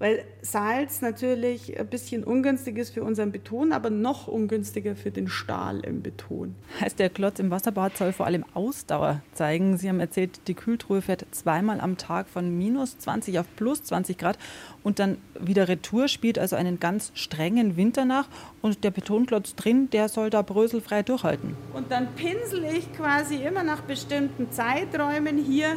weil 0.00 0.24
Salz 0.40 1.02
natürlich 1.02 1.78
ein 1.78 1.86
bisschen 1.86 2.24
ungünstig 2.24 2.78
ist 2.78 2.94
für 2.94 3.04
unseren 3.04 3.32
Beton, 3.32 3.72
aber 3.72 3.90
noch 3.90 4.26
ungünstiger 4.26 4.96
für 4.96 5.10
den 5.10 5.28
Stahl 5.28 5.80
im 5.80 6.00
Beton. 6.00 6.56
Heißt, 6.80 6.98
der 6.98 7.10
Klotz 7.10 7.38
im 7.38 7.50
Wasserbad 7.50 7.96
soll 7.98 8.12
vor 8.12 8.24
allem 8.24 8.44
Ausdauer 8.54 9.22
zeigen. 9.34 9.76
Sie 9.76 9.90
haben 9.90 10.00
erzählt, 10.00 10.48
die 10.48 10.54
Kühltruhe 10.54 11.02
fährt 11.02 11.26
zweimal 11.32 11.80
am 11.80 11.98
Tag 11.98 12.28
von 12.28 12.56
minus 12.56 12.98
20 12.98 13.38
auf 13.38 13.46
plus 13.56 13.84
20 13.84 14.16
Grad 14.16 14.38
und 14.82 14.98
dann 14.98 15.18
wieder 15.38 15.68
Retour, 15.68 16.08
spielt 16.08 16.38
also 16.38 16.56
einen 16.56 16.80
ganz 16.80 17.12
strengen 17.14 17.76
Winter 17.76 18.06
nach 18.06 18.28
und 18.62 18.82
der 18.84 18.90
Betonklotz 18.90 19.54
drin, 19.54 19.90
der 19.90 20.08
soll 20.08 20.30
da 20.30 20.40
bröselfrei 20.40 21.02
durchhalten. 21.02 21.56
Und 21.74 21.90
dann 21.90 22.08
pinsel 22.14 22.64
ich 22.64 22.90
quasi 22.94 23.36
immer 23.36 23.64
nach 23.64 23.82
bestimmten 23.82 24.50
Zeiträumen 24.50 25.36
hier 25.36 25.76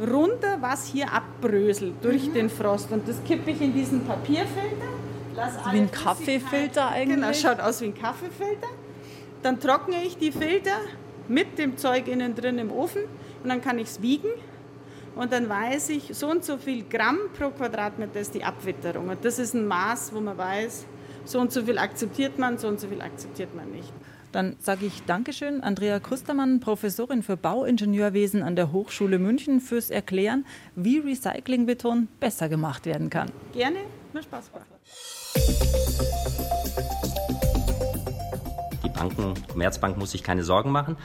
runter, 0.00 0.58
was 0.60 0.86
hier 0.86 1.12
abbröselt 1.12 1.94
durch 2.02 2.28
mhm. 2.28 2.34
den 2.34 2.50
Frost. 2.50 2.90
Und 2.92 3.08
das 3.08 3.22
kippe 3.24 3.50
ich 3.50 3.60
in 3.60 3.72
diesen 3.72 4.04
Papierfilter. 4.04 4.86
wie 5.70 5.78
ein 5.78 5.90
Kaffeefilter 5.90 6.88
eigentlich? 6.88 7.16
Genau, 7.16 7.32
schaut 7.32 7.60
aus 7.60 7.80
wie 7.80 7.86
ein 7.86 7.94
Kaffeefilter. 7.94 8.68
Dann 9.42 9.60
trockne 9.60 10.02
ich 10.04 10.16
die 10.16 10.32
Filter 10.32 10.76
mit 11.28 11.58
dem 11.58 11.76
Zeug 11.76 12.08
innen 12.08 12.34
drin 12.34 12.58
im 12.58 12.72
Ofen 12.72 13.02
und 13.42 13.48
dann 13.48 13.60
kann 13.60 13.78
ich 13.78 13.88
es 13.88 14.02
wiegen. 14.02 14.28
Und 15.14 15.32
dann 15.32 15.48
weiß 15.48 15.88
ich, 15.90 16.10
so 16.12 16.28
und 16.28 16.44
so 16.44 16.58
viel 16.58 16.84
Gramm 16.84 17.18
pro 17.38 17.48
Quadratmeter 17.48 18.20
ist 18.20 18.34
die 18.34 18.44
Abwitterung. 18.44 19.08
Und 19.08 19.24
das 19.24 19.38
ist 19.38 19.54
ein 19.54 19.66
Maß, 19.66 20.12
wo 20.12 20.20
man 20.20 20.36
weiß, 20.36 20.84
so 21.24 21.40
und 21.40 21.52
so 21.52 21.62
viel 21.62 21.78
akzeptiert 21.78 22.38
man, 22.38 22.58
so 22.58 22.68
und 22.68 22.78
so 22.78 22.86
viel 22.86 23.00
akzeptiert 23.00 23.54
man 23.54 23.70
nicht. 23.70 23.92
Dann 24.36 24.54
sage 24.58 24.84
ich 24.84 25.02
Dankeschön, 25.06 25.62
Andrea 25.62 25.98
Krüstermann, 25.98 26.60
Professorin 26.60 27.22
für 27.22 27.38
Bauingenieurwesen 27.38 28.42
an 28.42 28.54
der 28.54 28.70
Hochschule 28.70 29.18
München, 29.18 29.62
fürs 29.62 29.88
Erklären, 29.88 30.44
wie 30.74 30.98
Recyclingbeton 30.98 32.08
besser 32.20 32.50
gemacht 32.50 32.84
werden 32.84 33.08
kann. 33.08 33.32
Gerne, 33.54 33.78
mir 34.12 34.22
Spaß 34.22 34.52
gemacht. 34.52 34.66
Die 38.84 38.88
Banken, 38.90 39.32
Commerzbank 39.50 39.96
muss 39.96 40.10
sich 40.10 40.22
keine 40.22 40.44
Sorgen 40.44 40.70
machen. 40.70 40.98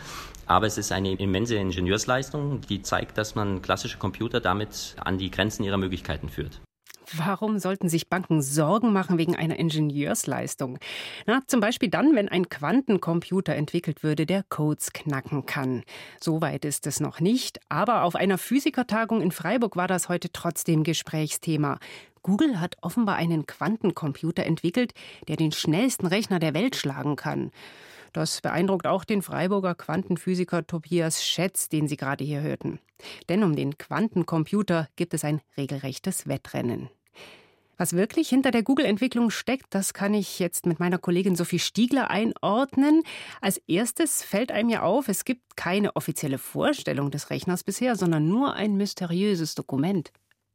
Aber 0.45 0.67
es 0.67 0.77
ist 0.77 0.91
eine 0.91 1.13
immense 1.13 1.55
Ingenieursleistung, 1.55 2.59
die 2.59 2.81
zeigt, 2.81 3.17
dass 3.17 3.33
man 3.35 3.61
klassische 3.61 3.97
Computer 3.97 4.41
damit 4.41 4.97
an 4.99 5.17
die 5.17 5.31
Grenzen 5.31 5.63
ihrer 5.63 5.77
Möglichkeiten 5.77 6.27
führt. 6.27 6.59
Warum 7.17 7.59
sollten 7.59 7.89
sich 7.89 8.09
Banken 8.09 8.41
Sorgen 8.41 8.93
machen 8.93 9.17
wegen 9.17 9.35
einer 9.35 9.57
Ingenieursleistung? 9.57 10.79
Na, 11.25 11.41
zum 11.47 11.59
Beispiel 11.59 11.89
dann, 11.89 12.15
wenn 12.15 12.29
ein 12.29 12.49
Quantencomputer 12.49 13.55
entwickelt 13.55 14.03
würde, 14.03 14.25
der 14.25 14.43
Codes 14.43 14.93
knacken 14.93 15.45
kann. 15.45 15.83
Soweit 16.19 16.63
ist 16.63 16.87
es 16.87 16.99
noch 16.99 17.19
nicht, 17.19 17.59
aber 17.69 18.03
auf 18.03 18.15
einer 18.15 18.37
Physikertagung 18.37 19.21
in 19.21 19.31
Freiburg 19.31 19.75
war 19.75 19.87
das 19.87 20.09
heute 20.09 20.31
trotzdem 20.31 20.83
Gesprächsthema. 20.83 21.79
Google 22.23 22.59
hat 22.59 22.77
offenbar 22.81 23.15
einen 23.15 23.45
Quantencomputer 23.45 24.45
entwickelt, 24.45 24.93
der 25.27 25.37
den 25.37 25.51
schnellsten 25.51 26.05
Rechner 26.05 26.39
der 26.39 26.53
Welt 26.53 26.75
schlagen 26.75 27.15
kann. 27.15 27.51
Das 28.13 28.41
beeindruckt 28.41 28.87
auch 28.87 29.05
den 29.05 29.21
Freiburger 29.21 29.73
Quantenphysiker 29.73 30.67
Tobias 30.67 31.25
Schätz, 31.25 31.69
den 31.69 31.87
Sie 31.87 31.97
gerade 31.97 32.23
hier 32.23 32.41
hörten. 32.41 32.79
Denn 33.29 33.43
um 33.43 33.55
den 33.55 33.77
Quantencomputer 33.77 34.89
gibt 34.95 35.13
es 35.13 35.23
ein 35.23 35.41
regelrechtes 35.57 36.27
Wettrennen. 36.27 36.89
Was 37.81 37.93
wirklich 37.93 38.29
hinter 38.29 38.51
der 38.51 38.61
Google-Entwicklung 38.61 39.31
steckt, 39.31 39.73
das 39.73 39.95
kann 39.95 40.13
ich 40.13 40.37
jetzt 40.37 40.67
mit 40.67 40.79
meiner 40.79 40.99
Kollegin 40.99 41.35
Sophie 41.35 41.57
Stiegler 41.57 42.11
einordnen. 42.11 43.01
Als 43.41 43.59
erstes 43.65 44.21
fällt 44.21 44.51
einem 44.51 44.69
ja 44.69 44.83
auf, 44.83 45.07
es 45.07 45.25
gibt 45.25 45.57
keine 45.57 45.95
offizielle 45.95 46.37
Vorstellung 46.37 47.09
des 47.09 47.31
Rechners 47.31 47.63
bisher, 47.63 47.95
sondern 47.95 48.27
nur 48.27 48.53
ein 48.53 48.75
mysteriöses 48.75 49.55
Dokument. 49.55 50.11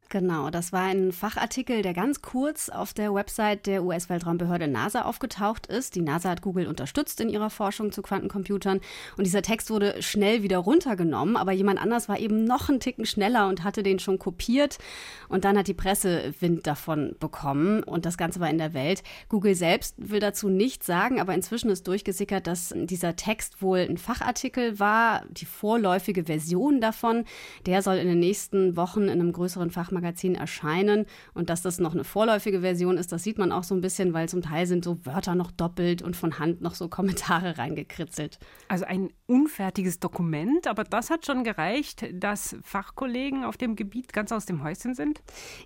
Genau, 0.09 0.51
das 0.51 0.73
war 0.73 0.83
ein 0.83 1.11
Fachartikel, 1.11 1.83
der 1.83 1.93
ganz 1.93 2.23
kurz 2.23 2.69
auf 2.69 2.95
der 2.95 3.13
Website 3.13 3.67
der 3.67 3.83
US-Weltraumbehörde 3.83 4.69
NASA 4.69 5.03
aufgetaucht 5.03 5.67
ist. 5.67 5.97
Die 5.97 6.01
NASA 6.01 6.31
hat 6.31 6.43
Google 6.43 6.69
unterstützt 6.69 7.21
in 7.21 7.29
ihrer 7.29 7.51
Forschung 7.51 7.91
zu 7.91 8.03
Quantencomputern 8.03 8.81
und 9.17 9.27
dieser 9.27 9.43
Text 9.43 9.69
wurde 9.69 10.01
schnell 10.03 10.45
wieder 10.45 10.59
runtergenommen, 10.59 11.37
aber 11.37 11.51
jemand 11.51 11.83
anders 11.83 12.09
war 12.09 12.21
eben 12.21 12.45
noch 12.45 12.69
einen 12.69 12.79
Ticken 12.79 13.05
schneller 13.05 13.49
und 13.49 13.65
hatte 13.65 13.83
den 13.83 13.99
schon 13.99 14.21
kopiert 14.21 14.79
und 15.29 15.45
dann 15.45 15.59
hat 15.59 15.67
die 15.67 15.75
Presse 15.75 16.33
Wind 16.39 16.69
davon 16.69 17.17
bekommen 17.19 17.83
und 17.83 18.07
das 18.07 18.17
Ganze 18.17 18.39
war 18.39 18.49
in 18.49 18.59
der 18.59 18.75
Welt. 18.75 19.03
Google 19.29 19.57
selbst 19.57 19.97
will 19.99 20.21
dazu 20.21 20.49
nichts 20.49 20.87
sagen, 20.87 21.21
aber 21.21 21.35
inzwischen 21.35 21.69
ist 21.69 21.89
durchgesickert, 21.89 22.47
dass 22.47 22.73
dieser 22.77 23.17
Text 23.17 23.61
wohl 23.61 23.81
ein 23.81 23.99
Fachartikel 23.99 24.79
war, 24.79 25.25
die 25.31 25.47
vorläufige 25.47 26.25
Version 26.25 26.81
davon. 26.81 27.25
Der 27.67 27.83
soll 27.83 27.97
in 27.97 28.07
den 28.07 28.21
nächsten 28.21 28.77
Wochen 28.77 29.03
in 29.03 29.11
einem 29.11 29.33
größeren 29.33 29.73
Fachmagazin 29.73 29.96
Fachmagazin 29.97 30.35
erscheinen. 30.35 31.07
Und 31.35 31.51
dass 31.51 31.63
das 31.63 31.79
noch 31.79 31.95
eine 31.95 32.05
vorläufige 32.05 32.61
Version 32.61 32.99
ist, 32.99 33.13
das 33.13 33.23
sieht 33.23 33.39
man 33.39 33.53
auch 33.53 33.65
so 33.65 33.75
ein 33.75 33.81
bisschen, 33.81 34.13
weil 34.13 34.29
zum 34.29 34.43
Teil 34.43 34.67
sind 34.67 34.85
so 34.85 35.05
Wörter 35.05 35.35
noch 35.35 35.51
doppelt 35.51 36.03
und 36.03 36.17
von 36.17 36.39
Hand 36.39 36.61
noch 36.61 36.75
so 36.75 36.89
Kommentare 36.97 37.59
reingekritzelt. 37.59 38.39
Also 38.69 38.85
ein 38.85 39.11
unfertiges 39.27 39.99
Dokument, 39.99 40.67
aber 40.67 40.85
das 40.85 41.11
hat 41.11 41.27
schon 41.27 41.45
gereicht, 41.45 42.07
dass 42.13 42.57
Fachkollegen 42.63 43.45
auf 43.45 43.57
dem 43.57 43.77
Gebiet 43.77 44.13
ganz 44.13 44.33
aus 44.33 44.47
dem 44.47 44.63
Häuschen 44.63 44.95
sind? 44.95 45.21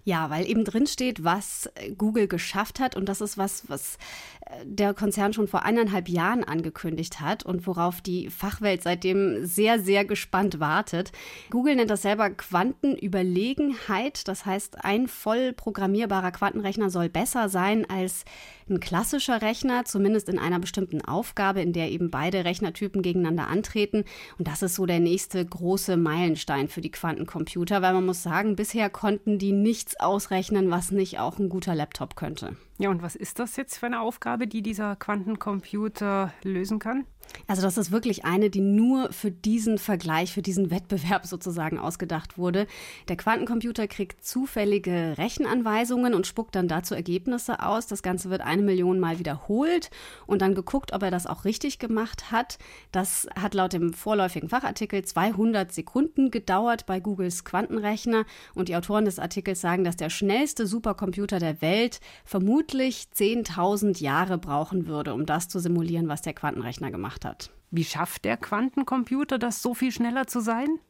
Ja, 0.04 0.30
weil 0.30 0.49
eben 0.49 0.64
drin 0.64 0.87
steht, 0.87 1.25
was 1.25 1.70
Google 1.99 2.26
geschafft 2.28 2.80
hat. 2.80 2.96
Und 2.96 3.08
das 3.08 3.20
ist 3.20 3.37
was, 3.37 3.68
was 3.68 3.99
äh, 4.46 4.64
der 4.64 4.94
Konzern 4.94 5.32
schon 5.32 5.49
vor 5.49 5.64
eineinhalb 5.64 6.08
Jahren 6.08 6.44
angekündigt 6.44 7.20
hat 7.20 7.44
und 7.44 7.66
worauf 7.66 8.00
die 8.00 8.30
Fachwelt 8.30 8.82
seitdem 8.82 9.44
sehr, 9.44 9.80
sehr 9.80 10.04
gespannt 10.04 10.60
wartet. 10.60 11.12
Google 11.50 11.76
nennt 11.76 11.90
das 11.90 12.02
selber 12.02 12.30
Quantenüberlegenheit. 12.30 14.20
Das 14.29 14.47
heißt, 14.47 14.85
ein 14.85 15.09
voll 15.09 15.53
programmierbarer 15.53 16.33
Quantenrechner 16.33 16.91
soll 16.91 17.09
besser 17.09 17.49
sein 17.49 17.89
als 17.89 18.25
ein 18.69 18.81
klassischer 18.81 19.43
Rechner, 19.43 19.85
zumindest 19.85 20.29
in 20.29 20.39
einer 20.39 20.59
bestimmten 20.59 21.03
Aufgabe, 21.03 21.61
in 21.61 21.73
der 21.73 21.91
eben 21.91 22.11
beide 22.11 22.45
Rechnertypen 22.45 23.03
gegeneinander 23.03 23.49
antreten. 23.49 24.05
Und 24.39 24.49
das 24.49 24.62
ist 24.62 24.77
so 24.77 24.87
der 24.87 25.00
nächste 25.00 25.45
große 25.45 25.97
Meilenstein 25.97 26.69
für 26.69 26.81
die 26.81 26.91
Quantencomputer, 26.91 27.83
weil 27.83 27.95
man 27.95 28.07
muss 28.07 28.23
sagen, 28.23 28.57
bisher 28.57 28.91
konnten 28.91 29.39
die 29.39 29.53
nichts 29.53 29.99
ausrechnen, 29.99 30.71
was 30.71 30.91
nicht 30.91 31.19
auch 31.19 31.39
ein 31.39 31.49
guter 31.49 31.75
Laptop 31.75 32.17
könnte. 32.17 32.57
Ja, 32.80 32.88
und 32.88 33.02
was 33.02 33.14
ist 33.14 33.38
das 33.38 33.56
jetzt 33.56 33.76
für 33.76 33.84
eine 33.84 34.00
Aufgabe, 34.00 34.46
die 34.46 34.62
dieser 34.62 34.96
Quantencomputer 34.96 36.32
lösen 36.42 36.78
kann? 36.78 37.04
Also 37.46 37.62
das 37.62 37.78
ist 37.78 37.92
wirklich 37.92 38.25
eine, 38.25 38.49
die 38.49 38.60
nur 38.60 39.12
für 39.12 39.30
diesen 39.30 39.78
Vergleich, 39.78 40.32
für 40.32 40.42
diesen 40.42 40.70
Wettbewerb 40.70 41.26
sozusagen 41.26 41.78
ausgedacht 41.78 42.38
wurde. 42.38 42.66
Der 43.08 43.16
Quantencomputer 43.16 43.87
kriegt 43.87 44.25
zufällige 44.25 45.14
Rechenanweisungen 45.18 46.14
und 46.14 46.26
spuckt 46.26 46.54
dann 46.54 46.68
dazu 46.68 46.94
Ergebnisse 46.94 47.62
aus. 47.62 47.87
Das 47.87 48.02
Ganze 48.02 48.30
wird 48.30 48.40
eine 48.40 48.62
Million 48.62 48.99
Mal 48.99 49.18
wiederholt 49.18 49.90
und 50.26 50.42
dann 50.42 50.54
geguckt, 50.54 50.92
ob 50.92 51.02
er 51.02 51.10
das 51.10 51.26
auch 51.26 51.44
richtig 51.44 51.78
gemacht 51.78 52.32
hat. 52.32 52.58
Das 52.92 53.28
hat 53.38 53.54
laut 53.54 53.75
dem 53.75 53.92
vorläufigen 53.92 54.49
Fachartikel 54.49 55.04
200 55.04 55.70
Sekunden 55.70 56.30
gedauert 56.30 56.87
bei 56.87 56.99
Googles 56.99 57.44
Quantenrechner 57.44 58.25
und 58.54 58.68
die 58.68 58.76
Autoren 58.76 59.04
des 59.04 59.18
Artikels 59.18 59.60
sagen, 59.60 59.84
dass 59.84 59.96
der 59.96 60.10
schnellste 60.10 60.66
Supercomputer 60.66 61.38
der 61.38 61.60
Welt 61.60 62.00
vermutlich 62.25 62.70
10.000 62.73 64.00
Jahre 64.00 64.39
brauchen 64.39 64.87
würde, 64.87 65.15
um 65.15 65.27
das 65.27 65.49
zu 65.49 65.59
simulieren, 65.59 66.09
was 66.09 66.23
der 66.23 66.35
Quantenrechner 66.35 66.91
gemacht 66.91 67.25
hat. 67.25 67.50
Wie 67.71 67.85
schafft 67.85 68.25
der 68.25 68.37
Quantencomputer 68.37 69.39
das 69.39 69.62
so 69.62 69.75
viel 69.75 69.93
schneller 69.93 70.27
zu 70.27 70.41
sein? 70.41 70.81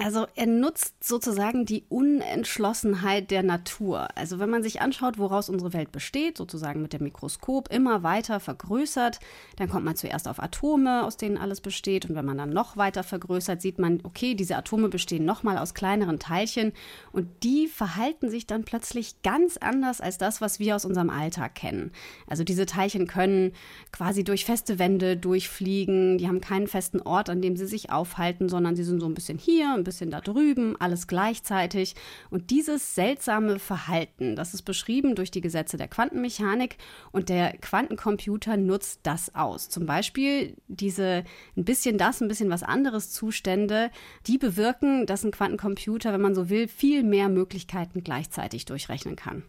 Also 0.00 0.26
er 0.36 0.46
nutzt 0.46 1.02
sozusagen 1.02 1.66
die 1.66 1.84
Unentschlossenheit 1.88 3.32
der 3.32 3.42
Natur. 3.42 4.06
Also 4.14 4.38
wenn 4.38 4.48
man 4.48 4.62
sich 4.62 4.80
anschaut, 4.80 5.18
woraus 5.18 5.48
unsere 5.48 5.72
Welt 5.72 5.90
besteht, 5.90 6.38
sozusagen 6.38 6.82
mit 6.82 6.92
dem 6.92 7.02
Mikroskop 7.02 7.68
immer 7.72 8.04
weiter 8.04 8.38
vergrößert, 8.38 9.18
dann 9.56 9.68
kommt 9.68 9.84
man 9.84 9.96
zuerst 9.96 10.28
auf 10.28 10.40
Atome, 10.40 11.04
aus 11.04 11.16
denen 11.16 11.36
alles 11.36 11.60
besteht. 11.60 12.08
Und 12.08 12.14
wenn 12.14 12.24
man 12.24 12.38
dann 12.38 12.50
noch 12.50 12.76
weiter 12.76 13.02
vergrößert, 13.02 13.60
sieht 13.60 13.80
man, 13.80 13.98
okay, 14.04 14.36
diese 14.36 14.56
Atome 14.56 14.88
bestehen 14.88 15.24
nochmal 15.24 15.58
aus 15.58 15.74
kleineren 15.74 16.20
Teilchen 16.20 16.72
und 17.10 17.26
die 17.42 17.66
verhalten 17.66 18.30
sich 18.30 18.46
dann 18.46 18.62
plötzlich 18.62 19.22
ganz 19.22 19.56
anders 19.56 20.00
als 20.00 20.16
das, 20.16 20.40
was 20.40 20.60
wir 20.60 20.76
aus 20.76 20.84
unserem 20.84 21.10
Alltag 21.10 21.56
kennen. 21.56 21.90
Also 22.28 22.44
diese 22.44 22.66
Teilchen 22.66 23.08
können 23.08 23.52
quasi 23.90 24.22
durch 24.22 24.44
feste 24.44 24.78
Wände 24.78 25.16
durchfliegen, 25.16 26.18
die 26.18 26.28
haben 26.28 26.40
keinen 26.40 26.68
festen 26.68 27.00
Ort, 27.00 27.30
an 27.30 27.42
dem 27.42 27.56
sie 27.56 27.66
sich 27.66 27.90
aufhalten, 27.90 28.48
sondern 28.48 28.76
sie 28.76 28.84
sind 28.84 29.00
so 29.00 29.06
ein 29.06 29.14
bisschen 29.14 29.37
hier, 29.38 29.72
ein 29.72 29.84
bisschen 29.84 30.10
da 30.10 30.20
drüben, 30.20 30.76
alles 30.78 31.06
gleichzeitig. 31.06 31.94
Und 32.30 32.50
dieses 32.50 32.94
seltsame 32.94 33.58
Verhalten, 33.58 34.36
das 34.36 34.54
ist 34.54 34.62
beschrieben 34.62 35.14
durch 35.14 35.30
die 35.30 35.40
Gesetze 35.40 35.76
der 35.76 35.88
Quantenmechanik 35.88 36.76
und 37.12 37.28
der 37.28 37.56
Quantencomputer 37.58 38.56
nutzt 38.56 39.00
das 39.04 39.34
aus. 39.34 39.68
Zum 39.68 39.86
Beispiel 39.86 40.56
diese 40.68 41.24
ein 41.56 41.64
bisschen 41.64 41.98
das, 41.98 42.20
ein 42.20 42.28
bisschen 42.28 42.50
was 42.50 42.62
anderes 42.62 43.10
Zustände, 43.10 43.90
die 44.26 44.38
bewirken, 44.38 45.06
dass 45.06 45.24
ein 45.24 45.30
Quantencomputer, 45.30 46.12
wenn 46.12 46.20
man 46.20 46.34
so 46.34 46.50
will, 46.50 46.68
viel 46.68 47.02
mehr 47.02 47.28
Möglichkeiten 47.28 48.02
gleichzeitig 48.04 48.64
durchrechnen 48.64 49.16
kann. 49.16 49.44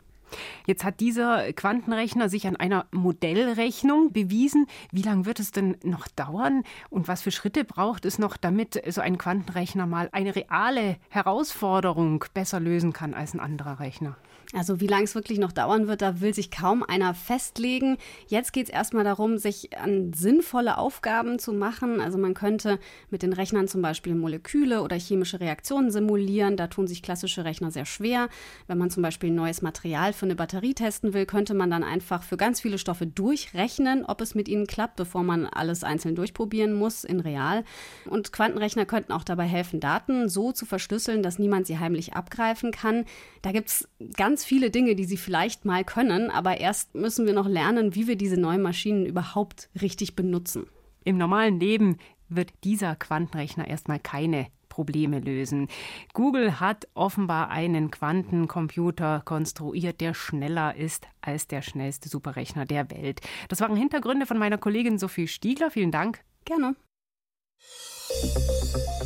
Jetzt 0.65 0.83
hat 0.83 0.99
dieser 0.99 1.51
Quantenrechner 1.53 2.29
sich 2.29 2.47
an 2.47 2.55
einer 2.55 2.85
Modellrechnung 2.91 4.11
bewiesen. 4.11 4.67
Wie 4.91 5.01
lange 5.01 5.25
wird 5.25 5.39
es 5.39 5.51
denn 5.51 5.77
noch 5.83 6.07
dauern 6.07 6.63
und 6.89 7.07
was 7.07 7.21
für 7.21 7.31
Schritte 7.31 7.63
braucht 7.63 8.05
es 8.05 8.19
noch, 8.19 8.37
damit 8.37 8.81
so 8.89 9.01
ein 9.01 9.17
Quantenrechner 9.17 9.85
mal 9.85 10.09
eine 10.11 10.35
reale 10.35 10.97
Herausforderung 11.09 12.25
besser 12.33 12.59
lösen 12.59 12.93
kann 12.93 13.13
als 13.13 13.33
ein 13.33 13.39
anderer 13.39 13.79
Rechner? 13.79 14.17
Also 14.53 14.79
wie 14.79 14.87
lange 14.87 15.03
es 15.03 15.13
wirklich 15.13 15.37
noch 15.37 15.51
dauern 15.51 15.87
wird, 15.87 16.01
da 16.01 16.21
will 16.21 16.33
sich 16.33 16.49
kaum 16.49 16.81
einer 16.81 17.13
festlegen. 17.13 17.97
Jetzt 18.27 18.51
geht 18.51 18.63
es 18.63 18.73
erstmal 18.73 19.03
darum, 19.03 19.37
sich 19.37 19.77
an 19.77 20.11
sinnvolle 20.11 20.79
Aufgaben 20.79 21.37
zu 21.37 21.53
machen. 21.53 22.01
Also 22.01 22.17
man 22.17 22.33
könnte 22.33 22.79
mit 23.11 23.21
den 23.21 23.33
Rechnern 23.33 23.67
zum 23.67 23.83
Beispiel 23.83 24.15
Moleküle 24.15 24.81
oder 24.81 24.95
chemische 24.95 25.39
Reaktionen 25.39 25.91
simulieren. 25.91 26.57
Da 26.57 26.65
tun 26.65 26.87
sich 26.87 27.03
klassische 27.03 27.45
Rechner 27.45 27.69
sehr 27.69 27.85
schwer. 27.85 28.27
Wenn 28.65 28.79
man 28.79 28.89
zum 28.89 29.03
Beispiel 29.03 29.29
neues 29.29 29.61
Material 29.61 30.13
für 30.19 30.25
eine 30.25 30.35
Batterie 30.35 30.73
testen 30.73 31.13
will, 31.13 31.25
könnte 31.25 31.53
man 31.53 31.71
dann 31.71 31.83
einfach 31.83 32.23
für 32.23 32.37
ganz 32.37 32.61
viele 32.61 32.77
Stoffe 32.77 33.07
durchrechnen, 33.07 34.05
ob 34.05 34.21
es 34.21 34.35
mit 34.35 34.47
ihnen 34.47 34.67
klappt, 34.67 34.97
bevor 34.97 35.23
man 35.23 35.45
alles 35.45 35.83
einzeln 35.83 36.15
durchprobieren 36.15 36.73
muss 36.73 37.03
in 37.03 37.19
real. 37.19 37.63
Und 38.09 38.31
Quantenrechner 38.31 38.85
könnten 38.85 39.13
auch 39.13 39.23
dabei 39.23 39.45
helfen, 39.45 39.79
Daten 39.79 40.29
so 40.29 40.51
zu 40.51 40.65
verschlüsseln, 40.65 41.23
dass 41.23 41.39
niemand 41.39 41.65
sie 41.65 41.79
heimlich 41.79 42.13
abgreifen 42.13 42.71
kann. 42.71 43.05
Da 43.41 43.51
gibt 43.51 43.69
es 43.69 43.87
ganz 44.15 44.45
viele 44.45 44.69
Dinge, 44.69 44.95
die 44.95 45.05
sie 45.05 45.17
vielleicht 45.17 45.65
mal 45.65 45.83
können, 45.83 46.29
aber 46.29 46.59
erst 46.59 46.93
müssen 46.93 47.25
wir 47.25 47.33
noch 47.33 47.47
lernen, 47.47 47.95
wie 47.95 48.07
wir 48.07 48.17
diese 48.17 48.39
neuen 48.39 48.61
Maschinen 48.61 49.05
überhaupt 49.05 49.69
richtig 49.81 50.15
benutzen. 50.15 50.67
Im 51.05 51.17
normalen 51.17 51.59
Leben 51.59 51.97
wird 52.27 52.51
dieser 52.63 52.95
Quantenrechner 52.95 53.67
erstmal 53.67 53.99
keine 53.99 54.47
Probleme 54.79 55.19
lösen. 55.19 55.67
Google 56.13 56.61
hat 56.61 56.87
offenbar 56.93 57.49
einen 57.49 57.91
Quantencomputer 57.91 59.21
konstruiert, 59.25 59.99
der 59.99 60.13
schneller 60.13 60.73
ist 60.73 61.05
als 61.19 61.47
der 61.47 61.61
schnellste 61.61 62.07
Superrechner 62.07 62.63
der 62.63 62.89
Welt. 62.89 63.19
Das 63.49 63.59
waren 63.59 63.75
Hintergründe 63.75 64.25
von 64.25 64.37
meiner 64.37 64.57
Kollegin 64.57 64.97
Sophie 64.97 65.27
Stiegler. 65.27 65.69
Vielen 65.69 65.91
Dank. 65.91 66.23
Gerne. 66.45 66.77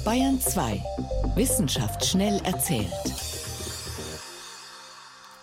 Bayern 0.06 0.40
2. 0.40 0.80
Wissenschaft 1.36 2.06
schnell 2.06 2.40
erzählt. 2.46 3.43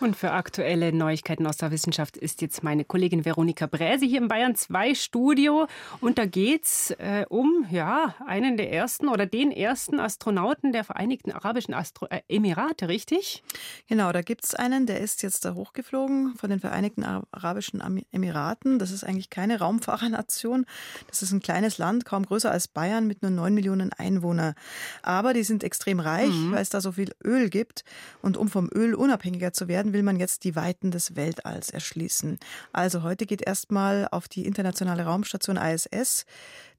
Und 0.00 0.16
für 0.16 0.32
aktuelle 0.32 0.94
Neuigkeiten 0.94 1.46
aus 1.46 1.58
der 1.58 1.70
Wissenschaft 1.70 2.16
ist 2.16 2.40
jetzt 2.40 2.62
meine 2.62 2.86
Kollegin 2.86 3.26
Veronika 3.26 3.66
Bräse 3.66 4.06
hier 4.06 4.18
im 4.18 4.28
Bayern 4.28 4.54
2 4.54 4.94
Studio. 4.94 5.66
Und 6.00 6.16
da 6.16 6.24
geht 6.24 6.64
es 6.64 6.90
äh, 6.92 7.26
um 7.28 7.66
ja, 7.70 8.14
einen 8.26 8.56
der 8.56 8.72
ersten 8.72 9.08
oder 9.08 9.26
den 9.26 9.52
ersten 9.52 10.00
Astronauten 10.00 10.72
der 10.72 10.84
Vereinigten 10.84 11.32
Arabischen 11.32 11.74
Astro 11.74 12.06
äh, 12.06 12.22
Emirate, 12.28 12.88
richtig? 12.88 13.42
Genau, 13.88 14.10
da 14.12 14.22
gibt 14.22 14.44
es 14.44 14.54
einen, 14.54 14.86
der 14.86 15.00
ist 15.00 15.22
jetzt 15.22 15.44
da 15.44 15.52
hochgeflogen 15.52 16.34
von 16.34 16.48
den 16.48 16.60
Vereinigten 16.60 17.04
Arabischen 17.04 17.82
Emiraten. 18.10 18.78
Das 18.78 18.92
ist 18.92 19.04
eigentlich 19.04 19.28
keine 19.28 19.58
Raumfahrernation. 19.58 20.64
Das 21.08 21.20
ist 21.20 21.32
ein 21.32 21.40
kleines 21.40 21.76
Land, 21.76 22.06
kaum 22.06 22.24
größer 22.24 22.50
als 22.50 22.68
Bayern 22.68 23.06
mit 23.06 23.20
nur 23.20 23.30
9 23.30 23.52
Millionen 23.52 23.92
Einwohnern. 23.92 24.54
Aber 25.02 25.34
die 25.34 25.42
sind 25.42 25.62
extrem 25.62 26.00
reich, 26.00 26.32
mhm. 26.32 26.52
weil 26.52 26.62
es 26.62 26.70
da 26.70 26.80
so 26.80 26.92
viel 26.92 27.12
Öl 27.22 27.50
gibt. 27.50 27.84
Und 28.22 28.38
um 28.38 28.48
vom 28.48 28.70
Öl 28.72 28.94
unabhängiger 28.94 29.52
zu 29.52 29.68
werden, 29.68 29.89
will 29.92 30.02
man 30.02 30.18
jetzt 30.18 30.44
die 30.44 30.56
Weiten 30.56 30.90
des 30.90 31.16
Weltalls 31.16 31.70
erschließen. 31.70 32.38
Also 32.72 33.02
heute 33.02 33.26
geht 33.26 33.42
erstmal 33.42 34.08
auf 34.10 34.28
die 34.28 34.46
internationale 34.46 35.04
Raumstation 35.04 35.56
ISS 35.56 36.24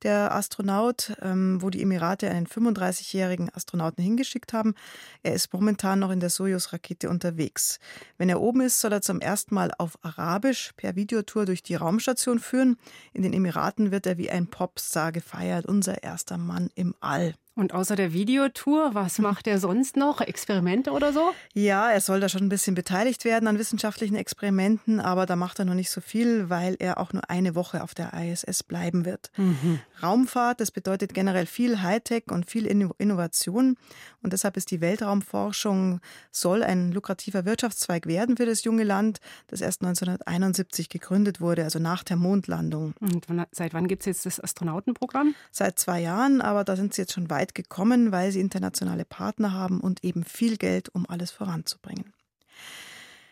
der 0.04 0.34
Astronaut, 0.34 1.14
ähm, 1.22 1.62
wo 1.62 1.70
die 1.70 1.82
Emirate 1.82 2.30
einen 2.30 2.48
35-jährigen 2.48 3.54
Astronauten 3.54 4.04
hingeschickt 4.04 4.54
haben. 4.54 4.76
Er 5.24 5.34
ist 5.34 5.54
momentan 5.54 6.00
noch 6.00 6.12
in 6.12 6.20
der 6.20 6.30
Soyuz-Rakete 6.30 7.10
unterwegs. 7.10 7.80
Wenn 8.18 8.30
er 8.30 8.42
oben 8.42 8.62
ist, 8.62 8.80
soll 8.80 8.94
er 8.94 9.02
zum 9.02 9.22
ersten 9.22 9.56
Mal 9.56 9.72
auf 9.78 9.98
Arabisch 10.02 10.72
per 10.78 10.96
Videotour 10.96 11.46
durch 11.46 11.64
die 11.64 11.76
Raumstation 11.76 12.40
führen. 12.40 12.78
In 13.14 13.24
den 13.24 13.34
Emiraten 13.34 13.92
wird 13.92 14.06
er 14.06 14.18
wie 14.18 14.32
ein 14.32 14.48
Popstar 14.48 15.12
gefeiert, 15.12 15.66
unser 15.66 16.04
erster 16.04 16.38
Mann 16.38 16.70
im 16.76 16.96
All. 17.00 17.36
Und 17.54 17.74
außer 17.74 17.98
der 17.98 18.14
Videotour, 18.14 18.96
was 18.96 19.20
macht 19.20 19.46
er 19.46 19.60
sonst 19.60 19.98
noch? 19.98 20.22
Experimente 20.22 20.92
oder 20.92 21.12
so? 21.12 21.34
Ja, 21.54 21.92
er 21.92 22.00
soll 22.00 22.22
da 22.22 22.30
schon 22.30 22.44
ein 22.44 22.50
bisschen 22.50 22.76
beteiligt 22.76 23.26
werden 23.26 23.48
an 23.48 23.60
wissenschaftlichen 23.60 24.16
Experimenten, 24.16 25.02
aber 25.02 25.26
da 25.26 25.36
macht 25.36 25.60
er 25.60 25.66
noch 25.66 25.74
nicht 25.74 25.90
so 25.90 26.00
viel, 26.00 26.50
weil 26.50 26.78
er 26.80 26.98
auch 26.98 27.12
nur 27.12 27.30
eine 27.30 27.54
Woche 27.54 27.84
auf 27.84 27.94
der 27.94 28.14
ISS 28.14 28.64
bleiben 28.64 29.04
wird. 29.04 29.32
Mhm. 29.36 29.80
Raumfahrt, 30.02 30.62
das 30.62 30.72
bedeutet 30.72 31.14
generell 31.14 31.46
viel 31.46 31.82
Hightech 31.82 32.32
und 32.32 32.50
viel 32.50 32.66
Innovation. 32.66 33.76
Und 34.24 34.32
deshalb 34.32 34.56
ist 34.56 34.72
die 34.72 34.80
Weltraumforschung, 34.80 36.00
soll 36.32 36.64
ein 36.64 36.94
lukrativer 36.94 37.44
Wirtschaftszweig 37.44 38.06
werden 38.06 38.38
für 38.38 38.46
das 38.46 38.64
junge 38.64 38.86
Land, 38.86 39.20
das 39.48 39.60
erst 39.60 39.82
1971 39.82 40.88
gegründet 40.88 41.42
wurde, 41.42 41.66
also 41.66 41.80
nach 41.80 42.04
der 42.04 42.16
Mondlandung. 42.16 42.94
Und 43.02 43.28
seit 43.52 43.74
wann 43.74 43.88
gibt 43.88 44.04
es 44.04 44.06
jetzt 44.06 44.26
das 44.26 44.42
Astronautenprogramm? 44.42 45.36
Seit 45.52 45.78
zwei 45.78 46.00
Jahren, 46.00 46.40
aber 46.40 46.64
da 46.64 46.78
sind 46.78 46.94
sie 46.94 47.02
jetzt 47.02 47.12
schon 47.12 47.30
weit 47.30 47.41
weit 47.42 47.56
gekommen, 47.56 48.12
weil 48.12 48.32
sie 48.32 48.40
internationale 48.40 49.04
Partner 49.04 49.54
haben 49.54 49.82
und 49.82 50.04
eben 50.04 50.24
viel 50.24 50.58
Geld, 50.58 50.90
um 50.94 51.10
alles 51.10 51.32
voranzubringen. 51.32 52.14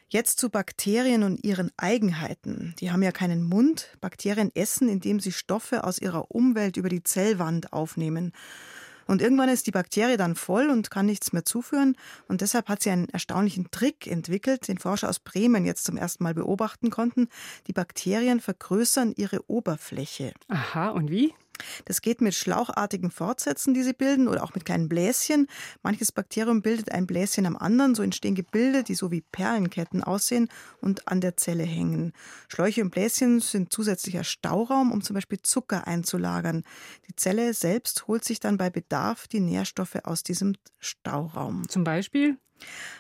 Jetzt 0.07 0.39
zu 0.39 0.49
Bakterien 0.49 1.21
und 1.21 1.43
ihren 1.45 1.71
Eigenheiten. 1.77 2.73
Die 2.79 2.91
haben 2.91 3.03
ja 3.03 3.11
keinen 3.11 3.43
Mund. 3.43 3.95
Bakterien 4.01 4.49
essen, 4.55 4.89
indem 4.89 5.19
sie 5.19 5.31
Stoffe 5.31 5.83
aus 5.83 5.99
ihrer 5.99 6.31
Umwelt 6.31 6.77
über 6.77 6.89
die 6.89 7.03
Zellwand 7.03 7.71
aufnehmen. 7.73 8.33
Und 9.05 9.21
irgendwann 9.21 9.49
ist 9.49 9.67
die 9.67 9.71
Bakterie 9.71 10.17
dann 10.17 10.35
voll 10.35 10.69
und 10.71 10.89
kann 10.89 11.05
nichts 11.05 11.31
mehr 11.31 11.45
zuführen. 11.45 11.95
Und 12.27 12.41
deshalb 12.41 12.69
hat 12.69 12.81
sie 12.81 12.89
einen 12.89 13.09
erstaunlichen 13.09 13.69
Trick 13.69 14.07
entwickelt, 14.07 14.67
den 14.67 14.79
Forscher 14.79 15.09
aus 15.09 15.19
Bremen 15.19 15.65
jetzt 15.65 15.83
zum 15.83 15.97
ersten 15.97 16.23
Mal 16.23 16.33
beobachten 16.33 16.89
konnten. 16.89 17.27
Die 17.67 17.73
Bakterien 17.73 18.39
vergrößern 18.39 19.13
ihre 19.15 19.47
Oberfläche. 19.47 20.33
Aha, 20.47 20.89
und 20.89 21.11
wie? 21.11 21.33
Das 21.85 22.01
geht 22.01 22.21
mit 22.21 22.35
schlauchartigen 22.35 23.11
Fortsätzen, 23.11 23.73
die 23.73 23.83
sie 23.83 23.93
bilden, 23.93 24.27
oder 24.27 24.43
auch 24.43 24.53
mit 24.53 24.65
kleinen 24.65 24.89
Bläschen. 24.89 25.47
Manches 25.83 26.11
Bakterium 26.11 26.61
bildet 26.61 26.91
ein 26.91 27.07
Bläschen 27.07 27.45
am 27.45 27.55
anderen, 27.55 27.95
so 27.95 28.03
entstehen 28.03 28.35
Gebilde, 28.35 28.83
die 28.83 28.95
so 28.95 29.11
wie 29.11 29.21
Perlenketten 29.21 30.03
aussehen 30.03 30.49
und 30.81 31.07
an 31.07 31.21
der 31.21 31.37
Zelle 31.37 31.63
hängen. 31.63 32.13
Schläuche 32.47 32.81
und 32.81 32.91
Bläschen 32.91 33.39
sind 33.39 33.73
zusätzlicher 33.73 34.23
Stauraum, 34.23 34.91
um 34.91 35.01
zum 35.01 35.13
Beispiel 35.13 35.41
Zucker 35.41 35.87
einzulagern. 35.87 36.63
Die 37.07 37.15
Zelle 37.15 37.53
selbst 37.53 38.07
holt 38.07 38.23
sich 38.23 38.39
dann 38.39 38.57
bei 38.57 38.69
Bedarf 38.69 39.27
die 39.27 39.39
Nährstoffe 39.39 39.97
aus 40.03 40.23
diesem 40.23 40.55
Stauraum. 40.79 41.67
Zum 41.67 41.83
Beispiel? 41.83 42.37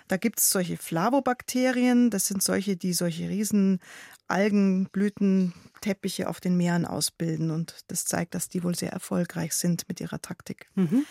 Da 0.07 0.17
gibt 0.17 0.39
es 0.39 0.49
solche 0.49 0.77
Flavobakterien, 0.77 2.09
das 2.09 2.27
sind 2.27 2.41
solche, 2.43 2.75
die 2.77 2.93
solche 2.93 3.29
riesen 3.29 3.79
Algenblüten 4.27 5.53
Teppiche 5.81 6.27
auf 6.27 6.39
den 6.39 6.57
Meeren 6.57 6.85
ausbilden. 6.85 7.51
Und 7.51 7.75
das 7.87 8.05
zeigt, 8.05 8.35
dass 8.35 8.49
die 8.49 8.63
wohl 8.63 8.75
sehr 8.75 8.91
erfolgreich 8.91 9.53
sind 9.53 9.87
mit 9.87 9.99
ihrer 10.01 10.21
Taktik. 10.21 10.69
Mhm. 10.75 11.05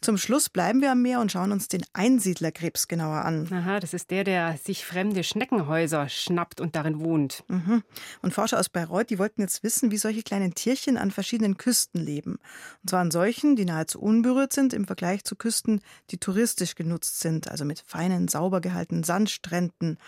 Zum 0.00 0.16
Schluss 0.16 0.48
bleiben 0.48 0.80
wir 0.80 0.92
am 0.92 1.02
Meer 1.02 1.20
und 1.20 1.32
schauen 1.32 1.50
uns 1.50 1.68
den 1.68 1.84
Einsiedlerkrebs 1.92 2.88
genauer 2.88 3.24
an. 3.24 3.48
Aha, 3.52 3.80
das 3.80 3.94
ist 3.94 4.10
der, 4.10 4.24
der 4.24 4.56
sich 4.56 4.84
fremde 4.84 5.24
Schneckenhäuser 5.24 6.08
schnappt 6.08 6.60
und 6.60 6.76
darin 6.76 7.00
wohnt. 7.00 7.44
Mhm. 7.48 7.82
Und 8.22 8.34
Forscher 8.34 8.60
aus 8.60 8.68
Bayreuth, 8.68 9.10
die 9.10 9.18
wollten 9.18 9.40
jetzt 9.40 9.62
wissen, 9.62 9.90
wie 9.90 9.96
solche 9.96 10.22
kleinen 10.22 10.54
Tierchen 10.54 10.96
an 10.96 11.10
verschiedenen 11.10 11.56
Küsten 11.56 12.00
leben. 12.00 12.38
Und 12.82 12.90
zwar 12.90 13.00
an 13.00 13.10
solchen, 13.10 13.56
die 13.56 13.64
nahezu 13.64 14.00
unberührt 14.00 14.52
sind 14.52 14.72
im 14.72 14.86
Vergleich 14.86 15.24
zu 15.24 15.34
Küsten, 15.36 15.80
die 16.10 16.18
touristisch 16.18 16.74
genutzt 16.74 17.20
sind, 17.20 17.50
also 17.50 17.64
mit 17.64 17.80
feinen, 17.88 18.28
sauber 18.28 18.60
gehaltenen 18.60 19.02
Sandstränden. 19.02 19.98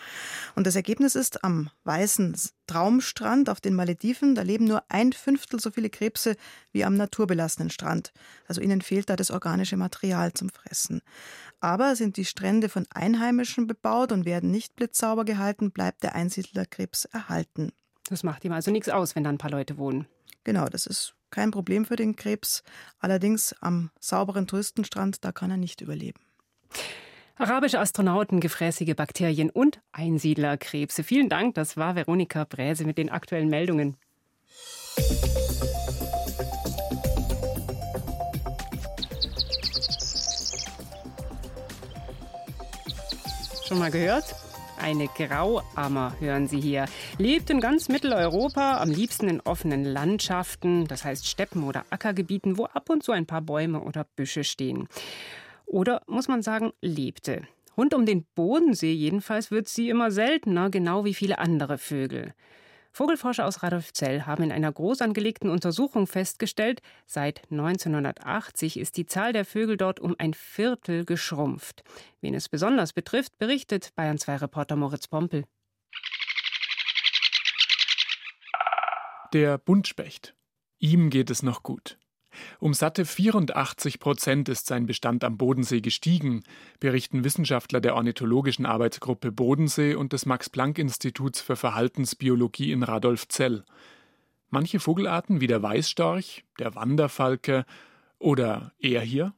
Und 0.55 0.67
das 0.67 0.77
Ergebnis 0.77 1.15
ist, 1.15 1.43
am 1.43 1.71
weißen 1.85 2.37
Traumstrand 2.67 3.49
auf 3.49 3.61
den 3.61 3.75
Malediven, 3.75 4.35
da 4.35 4.43
leben 4.43 4.67
nur 4.67 4.85
ein 4.89 5.13
Fünftel 5.13 5.59
so 5.59 5.71
viele 5.71 5.91
Krebse 5.91 6.37
wie 6.73 6.85
am 6.85 6.95
naturbelassenen 6.95 7.71
Strand. 7.71 8.13
Also 8.47 8.61
ihnen 8.61 8.83
fehlt 8.83 9.11
da 9.11 9.17
das 9.17 9.31
organische 9.31 9.77
Material 9.77 10.33
zum 10.33 10.51
Fressen. 10.51 11.01
Aber 11.61 11.97
sind 11.97 12.17
die 12.17 12.25
Strände 12.25 12.69
von 12.69 12.87
Einheimischen 12.95 13.67
bebaut 13.67 14.13
und 14.13 14.25
werden 14.25 14.51
nicht 14.51 14.77
blitzsauber 14.77 15.25
gehalten, 15.25 15.73
bleibt 15.73 16.03
der 16.03 16.15
Einsiedlerkrebs 16.15 17.07
erhalten. 17.07 17.73
Das 18.09 18.23
macht 18.23 18.45
ihm 18.45 18.53
also 18.53 18.71
nichts 18.71 18.89
aus, 18.89 19.17
wenn 19.17 19.25
da 19.25 19.31
ein 19.31 19.39
paar 19.39 19.51
Leute 19.51 19.79
wohnen. 19.79 20.07
Genau, 20.45 20.67
das 20.67 20.87
ist 20.87 21.15
kein 21.31 21.51
Problem 21.51 21.85
für 21.85 21.97
den 21.97 22.17
Krebs. 22.17 22.63
Allerdings 22.99 23.55
am 23.61 23.91
sauberen 24.01 24.47
Touristenstrand, 24.47 25.25
da 25.25 25.33
kann 25.33 25.51
er 25.51 25.57
nicht 25.57 25.81
überleben. 25.81 26.21
Arabische 27.41 27.81
Astronauten, 27.81 28.39
gefräßige 28.39 28.95
Bakterien 28.95 29.49
und 29.49 29.81
Einsiedlerkrebse. 29.93 31.03
Vielen 31.03 31.31
Dank, 31.31 31.55
das 31.55 31.79
war 31.79 31.97
Veronika 31.97 32.45
Bräse 32.45 32.85
mit 32.85 32.99
den 32.99 33.09
aktuellen 33.09 33.49
Meldungen. 33.49 33.97
Schon 43.67 43.79
mal 43.79 43.91
gehört? 43.91 44.35
Eine 44.79 45.09
Grauammer 45.09 46.17
hören 46.21 46.47
Sie 46.47 46.61
hier. 46.61 46.85
Lebt 47.17 47.49
in 47.49 47.61
ganz 47.61 47.89
Mitteleuropa, 47.89 48.83
am 48.83 48.91
liebsten 48.91 49.29
in 49.29 49.41
offenen 49.41 49.85
Landschaften, 49.85 50.87
das 50.87 51.07
heißt 51.07 51.27
Steppen 51.27 51.65
oder 51.65 51.87
Ackergebieten, 51.89 52.59
wo 52.59 52.67
ab 52.67 52.91
und 52.91 53.03
zu 53.03 53.13
ein 53.13 53.25
paar 53.25 53.41
Bäume 53.41 53.81
oder 53.81 54.05
Büsche 54.05 54.45
stehen. 54.45 54.89
Oder 55.71 56.03
muss 56.09 56.27
man 56.27 56.43
sagen, 56.43 56.73
lebte. 56.81 57.47
Rund 57.77 57.95
um 57.95 58.05
den 58.05 58.25
Bodensee 58.35 58.93
jedenfalls 58.93 59.53
wird 59.53 59.69
sie 59.69 59.89
immer 59.89 60.11
seltener, 60.11 60.69
genau 60.69 61.05
wie 61.05 61.15
viele 61.15 61.39
andere 61.39 61.79
Vögel. 61.79 62.35
Vogelforscher 62.91 63.47
aus 63.47 63.63
Radolfzell 63.63 64.23
haben 64.23 64.43
in 64.43 64.51
einer 64.51 64.73
groß 64.73 65.01
angelegten 65.01 65.49
Untersuchung 65.49 66.09
festgestellt, 66.09 66.83
seit 67.07 67.43
1980 67.53 68.81
ist 68.81 68.97
die 68.97 69.07
Zahl 69.07 69.33
der 69.33 69.45
Vögel 69.45 69.77
dort 69.77 70.01
um 70.01 70.17
ein 70.19 70.35
Viertel 70.35 71.05
geschrumpft. 71.05 71.85
Wen 72.21 72.35
es 72.35 72.49
besonders 72.49 72.93
betrifft, 72.93 73.39
berichtet 73.39 73.95
Bayern 73.95 74.19
2 74.19 74.39
Reporter 74.39 74.75
Moritz 74.75 75.07
Pompel. 75.07 75.45
Der 79.33 79.57
Buntspecht. 79.57 80.35
Ihm 80.81 81.11
geht 81.11 81.31
es 81.31 81.45
noch 81.45 81.63
gut. 81.63 81.97
Um 82.59 82.75
satte 82.75 83.05
84 83.05 83.99
Prozent 84.01 84.49
ist 84.49 84.67
sein 84.67 84.87
Bestand 84.87 85.25
am 85.25 85.37
Bodensee 85.37 85.81
gestiegen, 85.81 86.43
berichten 86.79 87.25
Wissenschaftler 87.25 87.81
der 87.81 87.95
ornithologischen 87.95 88.67
Arbeitsgruppe 88.67 89.33
Bodensee 89.33 89.95
und 89.95 90.13
des 90.13 90.27
Max-Planck-Instituts 90.27 91.41
für 91.41 91.57
Verhaltensbiologie 91.57 92.73
in 92.73 92.83
Radolfzell. 92.83 93.65
Manche 94.51 94.81
Vogelarten 94.81 95.41
wie 95.41 95.47
der 95.47 95.63
Weißstorch, 95.63 96.45
der 96.59 96.75
Wanderfalke 96.75 97.65
oder 98.19 98.73
er 98.79 99.01
hier, 99.01 99.35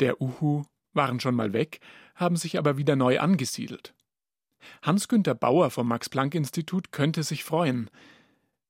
der 0.00 0.20
Uhu, 0.20 0.64
waren 0.92 1.20
schon 1.20 1.34
mal 1.34 1.52
weg, 1.52 1.80
haben 2.14 2.36
sich 2.36 2.58
aber 2.58 2.78
wieder 2.78 2.96
neu 2.96 3.20
angesiedelt. 3.20 3.94
Hans-Günter 4.82 5.34
Bauer 5.34 5.70
vom 5.70 5.88
Max-Planck-Institut 5.88 6.92
könnte 6.92 7.22
sich 7.22 7.44
freuen. 7.44 7.90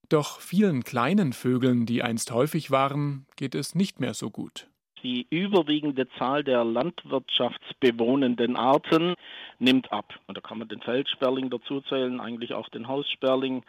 Doch 0.08 0.40
vielen 0.40 0.84
kleinen 0.84 1.32
Vögeln, 1.32 1.86
die 1.86 2.02
einst 2.02 2.30
häufig 2.30 2.70
waren, 2.70 3.26
geht 3.36 3.54
es 3.54 3.74
nicht 3.74 4.00
mehr 4.00 4.14
so 4.14 4.30
gut. 4.30 4.68
Die 5.02 5.26
überwiegende 5.28 6.08
Zahl 6.18 6.42
der 6.44 6.64
landwirtschaftsbewohnenden 6.64 8.56
Arten 8.56 9.14
nimmt 9.58 9.92
ab. 9.92 10.14
Und 10.26 10.36
da 10.38 10.40
kann 10.40 10.58
man 10.58 10.68
den 10.68 10.80
Feldsperling 10.80 11.50
dazuzählen, 11.50 12.20
eigentlich 12.20 12.54
auch 12.54 12.70
den 12.70 12.88
Haussperling, 12.88 13.64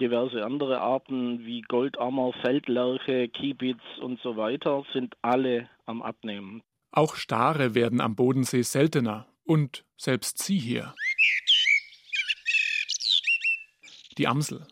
diverse 0.00 0.44
andere 0.44 0.80
Arten 0.80 1.46
wie 1.46 1.62
Goldammer, 1.62 2.32
Feldlerche, 2.42 3.28
Kiebitz 3.28 3.80
und 4.00 4.20
so 4.20 4.36
weiter 4.36 4.84
sind 4.92 5.14
alle 5.22 5.68
am 5.86 6.02
Abnehmen. 6.02 6.62
Auch 6.92 7.14
Stare 7.14 7.76
werden 7.76 8.00
am 8.00 8.16
Bodensee 8.16 8.62
seltener 8.62 9.28
und 9.44 9.84
selbst 9.96 10.38
sie 10.38 10.58
hier. 10.58 10.92
Die 14.18 14.26
Amsel, 14.26 14.66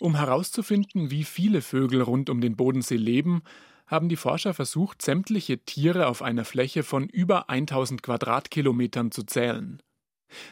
um 0.00 0.16
herauszufinden, 0.16 1.10
wie 1.10 1.24
viele 1.24 1.62
Vögel 1.62 2.02
rund 2.02 2.30
um 2.30 2.40
den 2.40 2.56
Bodensee 2.56 2.96
leben, 2.96 3.42
haben 3.86 4.08
die 4.08 4.16
Forscher 4.16 4.54
versucht, 4.54 5.02
sämtliche 5.02 5.58
Tiere 5.58 6.06
auf 6.06 6.22
einer 6.22 6.44
Fläche 6.44 6.82
von 6.82 7.08
über 7.08 7.50
1000 7.50 8.02
Quadratkilometern 8.02 9.10
zu 9.10 9.24
zählen. 9.24 9.82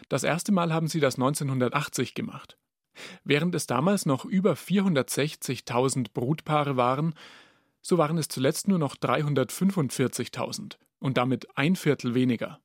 Das 0.09 0.22
erste 0.22 0.52
Mal 0.52 0.72
haben 0.72 0.88
sie 0.88 1.00
das 1.00 1.16
1980 1.16 2.14
gemacht. 2.14 2.59
Während 3.24 3.55
es 3.55 3.66
damals 3.66 4.07
noch 4.07 4.24
über 4.24 4.52
460.000 4.52 6.12
Brutpaare 6.12 6.76
waren, 6.76 7.14
so 7.81 7.98
waren 7.98 8.18
es 8.18 8.28
zuletzt 8.28 8.68
nur 8.68 8.78
noch 8.78 8.96
345.000 8.96 10.76
und 10.98 11.16
damit 11.16 11.57
ein 11.57 11.74
Viertel 11.74 12.14
weniger. 12.14 12.61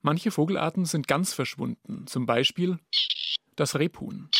Manche 0.00 0.30
Vogelarten 0.30 0.84
sind 0.84 1.08
ganz 1.08 1.34
verschwunden, 1.34 2.06
zum 2.06 2.26
Beispiel 2.26 2.78
das 3.56 3.76
Rebhuhn. 3.76 4.30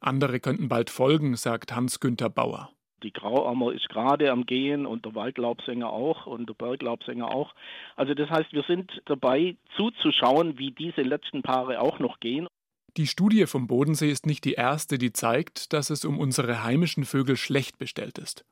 Andere 0.00 0.40
könnten 0.40 0.68
bald 0.68 0.90
folgen, 0.90 1.36
sagt 1.36 1.74
Hans-Günther 1.74 2.30
Bauer. 2.30 2.70
Die 3.02 3.12
Grauammer 3.12 3.72
ist 3.72 3.88
gerade 3.88 4.30
am 4.32 4.44
Gehen 4.44 4.84
und 4.84 5.04
der 5.04 5.14
Waldlaubsänger 5.14 5.90
auch 5.90 6.26
und 6.26 6.48
der 6.48 6.54
Berglaubsänger 6.54 7.30
auch. 7.30 7.54
Also 7.94 8.14
das 8.14 8.28
heißt, 8.28 8.52
wir 8.52 8.64
sind 8.66 8.90
dabei 9.04 9.56
zuzuschauen, 9.76 10.58
wie 10.58 10.72
diese 10.72 11.02
letzten 11.02 11.42
Paare 11.42 11.80
auch 11.80 12.00
noch 12.00 12.18
gehen. 12.18 12.48
Die 12.96 13.06
Studie 13.06 13.46
vom 13.46 13.68
Bodensee 13.68 14.10
ist 14.10 14.26
nicht 14.26 14.44
die 14.44 14.54
erste, 14.54 14.98
die 14.98 15.12
zeigt, 15.12 15.72
dass 15.72 15.90
es 15.90 16.04
um 16.04 16.18
unsere 16.18 16.64
heimischen 16.64 17.04
Vögel 17.04 17.36
schlecht 17.36 17.78
bestellt 17.78 18.18
ist. 18.18 18.44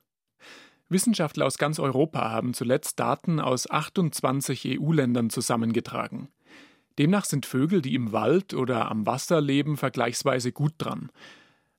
Wissenschaftler 0.89 1.47
aus 1.47 1.59
ganz 1.59 1.81
Europa 1.81 2.31
haben 2.31 2.55
zuletzt 2.55 3.01
Daten 3.01 3.41
aus 3.41 3.69
28 3.69 4.79
EU-Ländern 4.79 5.31
zusammengetragen. 5.31 6.29
Demnach 6.99 7.25
sind 7.25 7.47
Vögel, 7.47 7.83
die 7.83 7.95
im 7.95 8.13
Wald 8.13 8.55
oder 8.55 8.91
am 8.91 9.07
Wasser 9.07 9.41
leben, 9.41 9.77
vergleichsweise 9.77 10.53
gut 10.53 10.75
dran. 10.79 11.11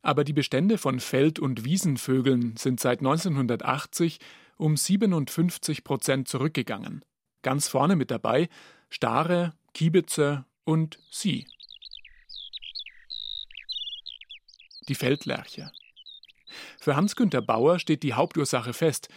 Aber 0.01 0.23
die 0.23 0.33
Bestände 0.33 0.77
von 0.77 0.99
Feld- 0.99 1.39
und 1.39 1.65
Wiesenvögeln 1.65 2.55
sind 2.57 2.79
seit 2.79 2.99
1980 2.99 4.19
um 4.57 4.77
57 4.77 5.83
Prozent 5.83 6.27
zurückgegangen. 6.27 7.03
Ganz 7.41 7.67
vorne 7.67 7.95
mit 7.95 8.11
dabei 8.11 8.49
Stare, 8.89 9.53
Kiebitze 9.73 10.45
und 10.63 10.99
Sie. 11.11 11.45
Die 14.87 14.95
Feldlerche. 14.95 15.71
Für 16.79 16.95
Hans-Günter 16.95 17.41
Bauer 17.41 17.79
steht 17.79 18.03
die 18.03 18.13
Hauptursache 18.13 18.73
fest: 18.73 19.09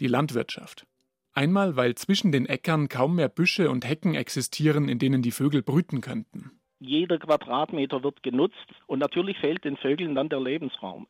die 0.00 0.08
Landwirtschaft. 0.08 0.86
Einmal, 1.34 1.76
weil 1.76 1.94
zwischen 1.94 2.30
den 2.30 2.46
Äckern 2.46 2.88
kaum 2.88 3.16
mehr 3.16 3.28
Büsche 3.28 3.70
und 3.70 3.88
Hecken 3.88 4.14
existieren, 4.14 4.88
in 4.88 4.98
denen 4.98 5.22
die 5.22 5.30
Vögel 5.30 5.62
brüten 5.62 6.00
könnten. 6.00 6.50
Jeder 6.78 7.18
Quadratmeter 7.18 8.02
wird 8.02 8.22
genutzt 8.22 8.56
und 8.86 8.98
natürlich 8.98 9.38
fehlt 9.38 9.64
den 9.64 9.76
Vögeln 9.76 10.14
dann 10.14 10.28
der 10.28 10.40
Lebensraum. 10.40 11.06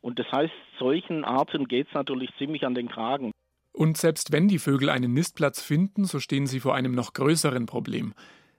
Und 0.00 0.18
das 0.18 0.26
heißt, 0.30 0.52
solchen 0.78 1.24
Arten 1.24 1.68
geht 1.68 1.86
es 1.88 1.94
natürlich 1.94 2.30
ziemlich 2.38 2.66
an 2.66 2.74
den 2.74 2.88
Kragen. 2.88 3.30
Und 3.72 3.96
selbst 3.96 4.32
wenn 4.32 4.48
die 4.48 4.58
Vögel 4.58 4.90
einen 4.90 5.14
Nistplatz 5.14 5.62
finden, 5.62 6.04
so 6.04 6.20
stehen 6.20 6.46
sie 6.46 6.60
vor 6.60 6.74
einem 6.74 6.92
noch 6.92 7.14
größeren 7.14 7.66
Problem. 7.66 8.12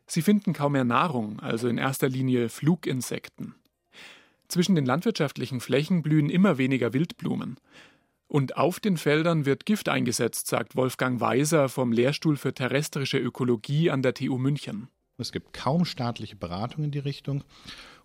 Sie 0.07 0.21
finden 0.21 0.53
kaum 0.53 0.71
mehr 0.71 0.83
Nahrung, 0.83 1.39
also 1.39 1.67
in 1.67 1.77
erster 1.77 2.09
Linie 2.09 2.49
Fluginsekten. 2.49 3.55
Zwischen 4.47 4.75
den 4.75 4.85
landwirtschaftlichen 4.85 5.59
Flächen 5.59 6.01
blühen 6.01 6.29
immer 6.29 6.57
weniger 6.57 6.93
Wildblumen. 6.93 7.57
Und 8.33 8.57
auf 8.57 8.79
den 8.79 8.97
Feldern 8.97 9.45
wird 9.45 9.67
Gift 9.67 9.89
eingesetzt, 9.89 10.47
sagt 10.47 10.75
Wolfgang 10.75 11.21
Weiser 11.21 11.69
vom 11.69 11.91
Lehrstuhl 11.91 12.35
für 12.35 12.51
terrestrische 12.51 13.19
Ökologie 13.19 13.91
an 13.91 14.01
der 14.01 14.15
TU 14.15 14.39
München. 14.39 14.87
Es 15.19 15.31
gibt 15.31 15.53
kaum 15.53 15.85
staatliche 15.85 16.35
Beratung 16.35 16.83
in 16.85 16.89
die 16.89 16.97
Richtung. 16.97 17.43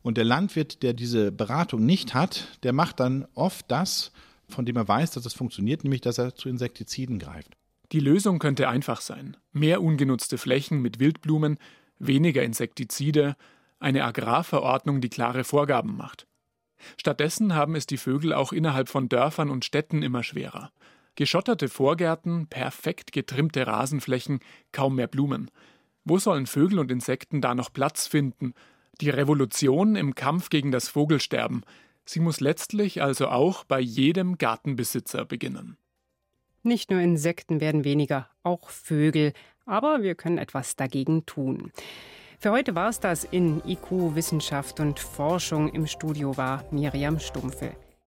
Und 0.03 0.19
der 0.19 0.27
Landwirt, 0.27 0.83
der 0.83 0.93
diese 0.93 1.33
Beratung 1.33 1.87
nicht 1.87 2.13
hat, 2.13 2.59
der 2.63 2.75
macht 2.75 3.01
dann 3.01 3.27
oft 3.33 3.71
das, 3.71 4.13
von 4.51 4.67
dem 4.67 4.77
er 4.77 4.87
weiß, 4.87 5.13
dass 5.13 5.25
es 5.25 5.33
funktioniert, 5.33 5.83
nämlich 5.83 6.03
dass 6.03 6.19
er 6.19 6.35
zu 6.35 6.51
Insektiziden 6.51 7.19
greift. 7.19 7.57
Die 7.93 8.01
Lösung 8.01 8.39
könnte 8.39 8.69
einfach 8.69 9.01
sein. 9.01 9.35
Mehr 9.53 9.81
ungenutzte 9.81 10.37
Flächen 10.37 10.83
mit 10.83 10.99
Wildblumen, 10.99 11.57
weniger 11.99 12.43
Insektizide, 12.43 13.35
eine 13.79 14.05
Agrarverordnung, 14.05 15.01
die 15.01 15.09
klare 15.09 15.45
Vorgaben 15.45 15.97
macht. 15.97 16.28
Stattdessen 16.97 17.55
haben 17.55 17.75
es 17.75 17.87
die 17.87 17.97
Vögel 17.97 18.33
auch 18.33 18.53
innerhalb 18.53 18.89
von 18.89 19.09
Dörfern 19.09 19.51
und 19.51 19.65
Städten 19.65 20.03
immer 20.03 20.23
schwerer. 20.23 20.71
Geschotterte 21.15 21.69
Vorgärten, 21.69 22.47
perfekt 22.47 23.13
getrimmte 23.13 23.67
Rasenflächen, 23.67 24.41
kaum 24.73 24.97
mehr 24.97 25.09
Blumen. 25.09 25.51
Wo 26.05 26.19
sollen 26.19 26.47
Vögel 26.47 26.79
und 26.79 26.91
Insekten 26.91 27.41
da 27.41 27.55
noch 27.55 27.73
Platz 27.73 28.07
finden? 28.07 28.55
Die 29.01 29.11
Revolution 29.11 29.97
im 29.97 30.15
Kampf 30.15 30.49
gegen 30.49 30.71
das 30.71 30.89
Vogelsterben, 30.89 31.63
sie 32.05 32.21
muss 32.21 32.41
letztlich 32.41 33.03
also 33.03 33.29
auch 33.29 33.65
bei 33.65 33.81
jedem 33.81 34.39
Gartenbesitzer 34.39 35.25
beginnen. 35.25 35.77
Nicht 36.63 36.91
nur 36.91 37.01
Insekten 37.01 37.61
werden 37.61 37.85
weniger, 37.85 38.29
auch 38.43 38.71
Vögel. 38.71 39.33
aber 39.67 40.03
wir 40.03 40.15
können 40.15 40.39
etwas 40.39 40.77
dagegen 40.77 41.27
tun. 41.27 41.73
Für 42.41 42.53
heute 42.53 42.77
war 42.77 42.89
es 42.89 43.01
das 43.01 43.25
in 43.25 43.61
IQ 43.67 44.15
Wissenschaft 44.15 44.79
und 44.79 45.01
Forschung. 45.01 45.71
Im 45.71 45.89
Studio 45.89 46.37
war 46.37 46.63
Miriam 46.71 47.19
Stumpfe. 47.19 47.73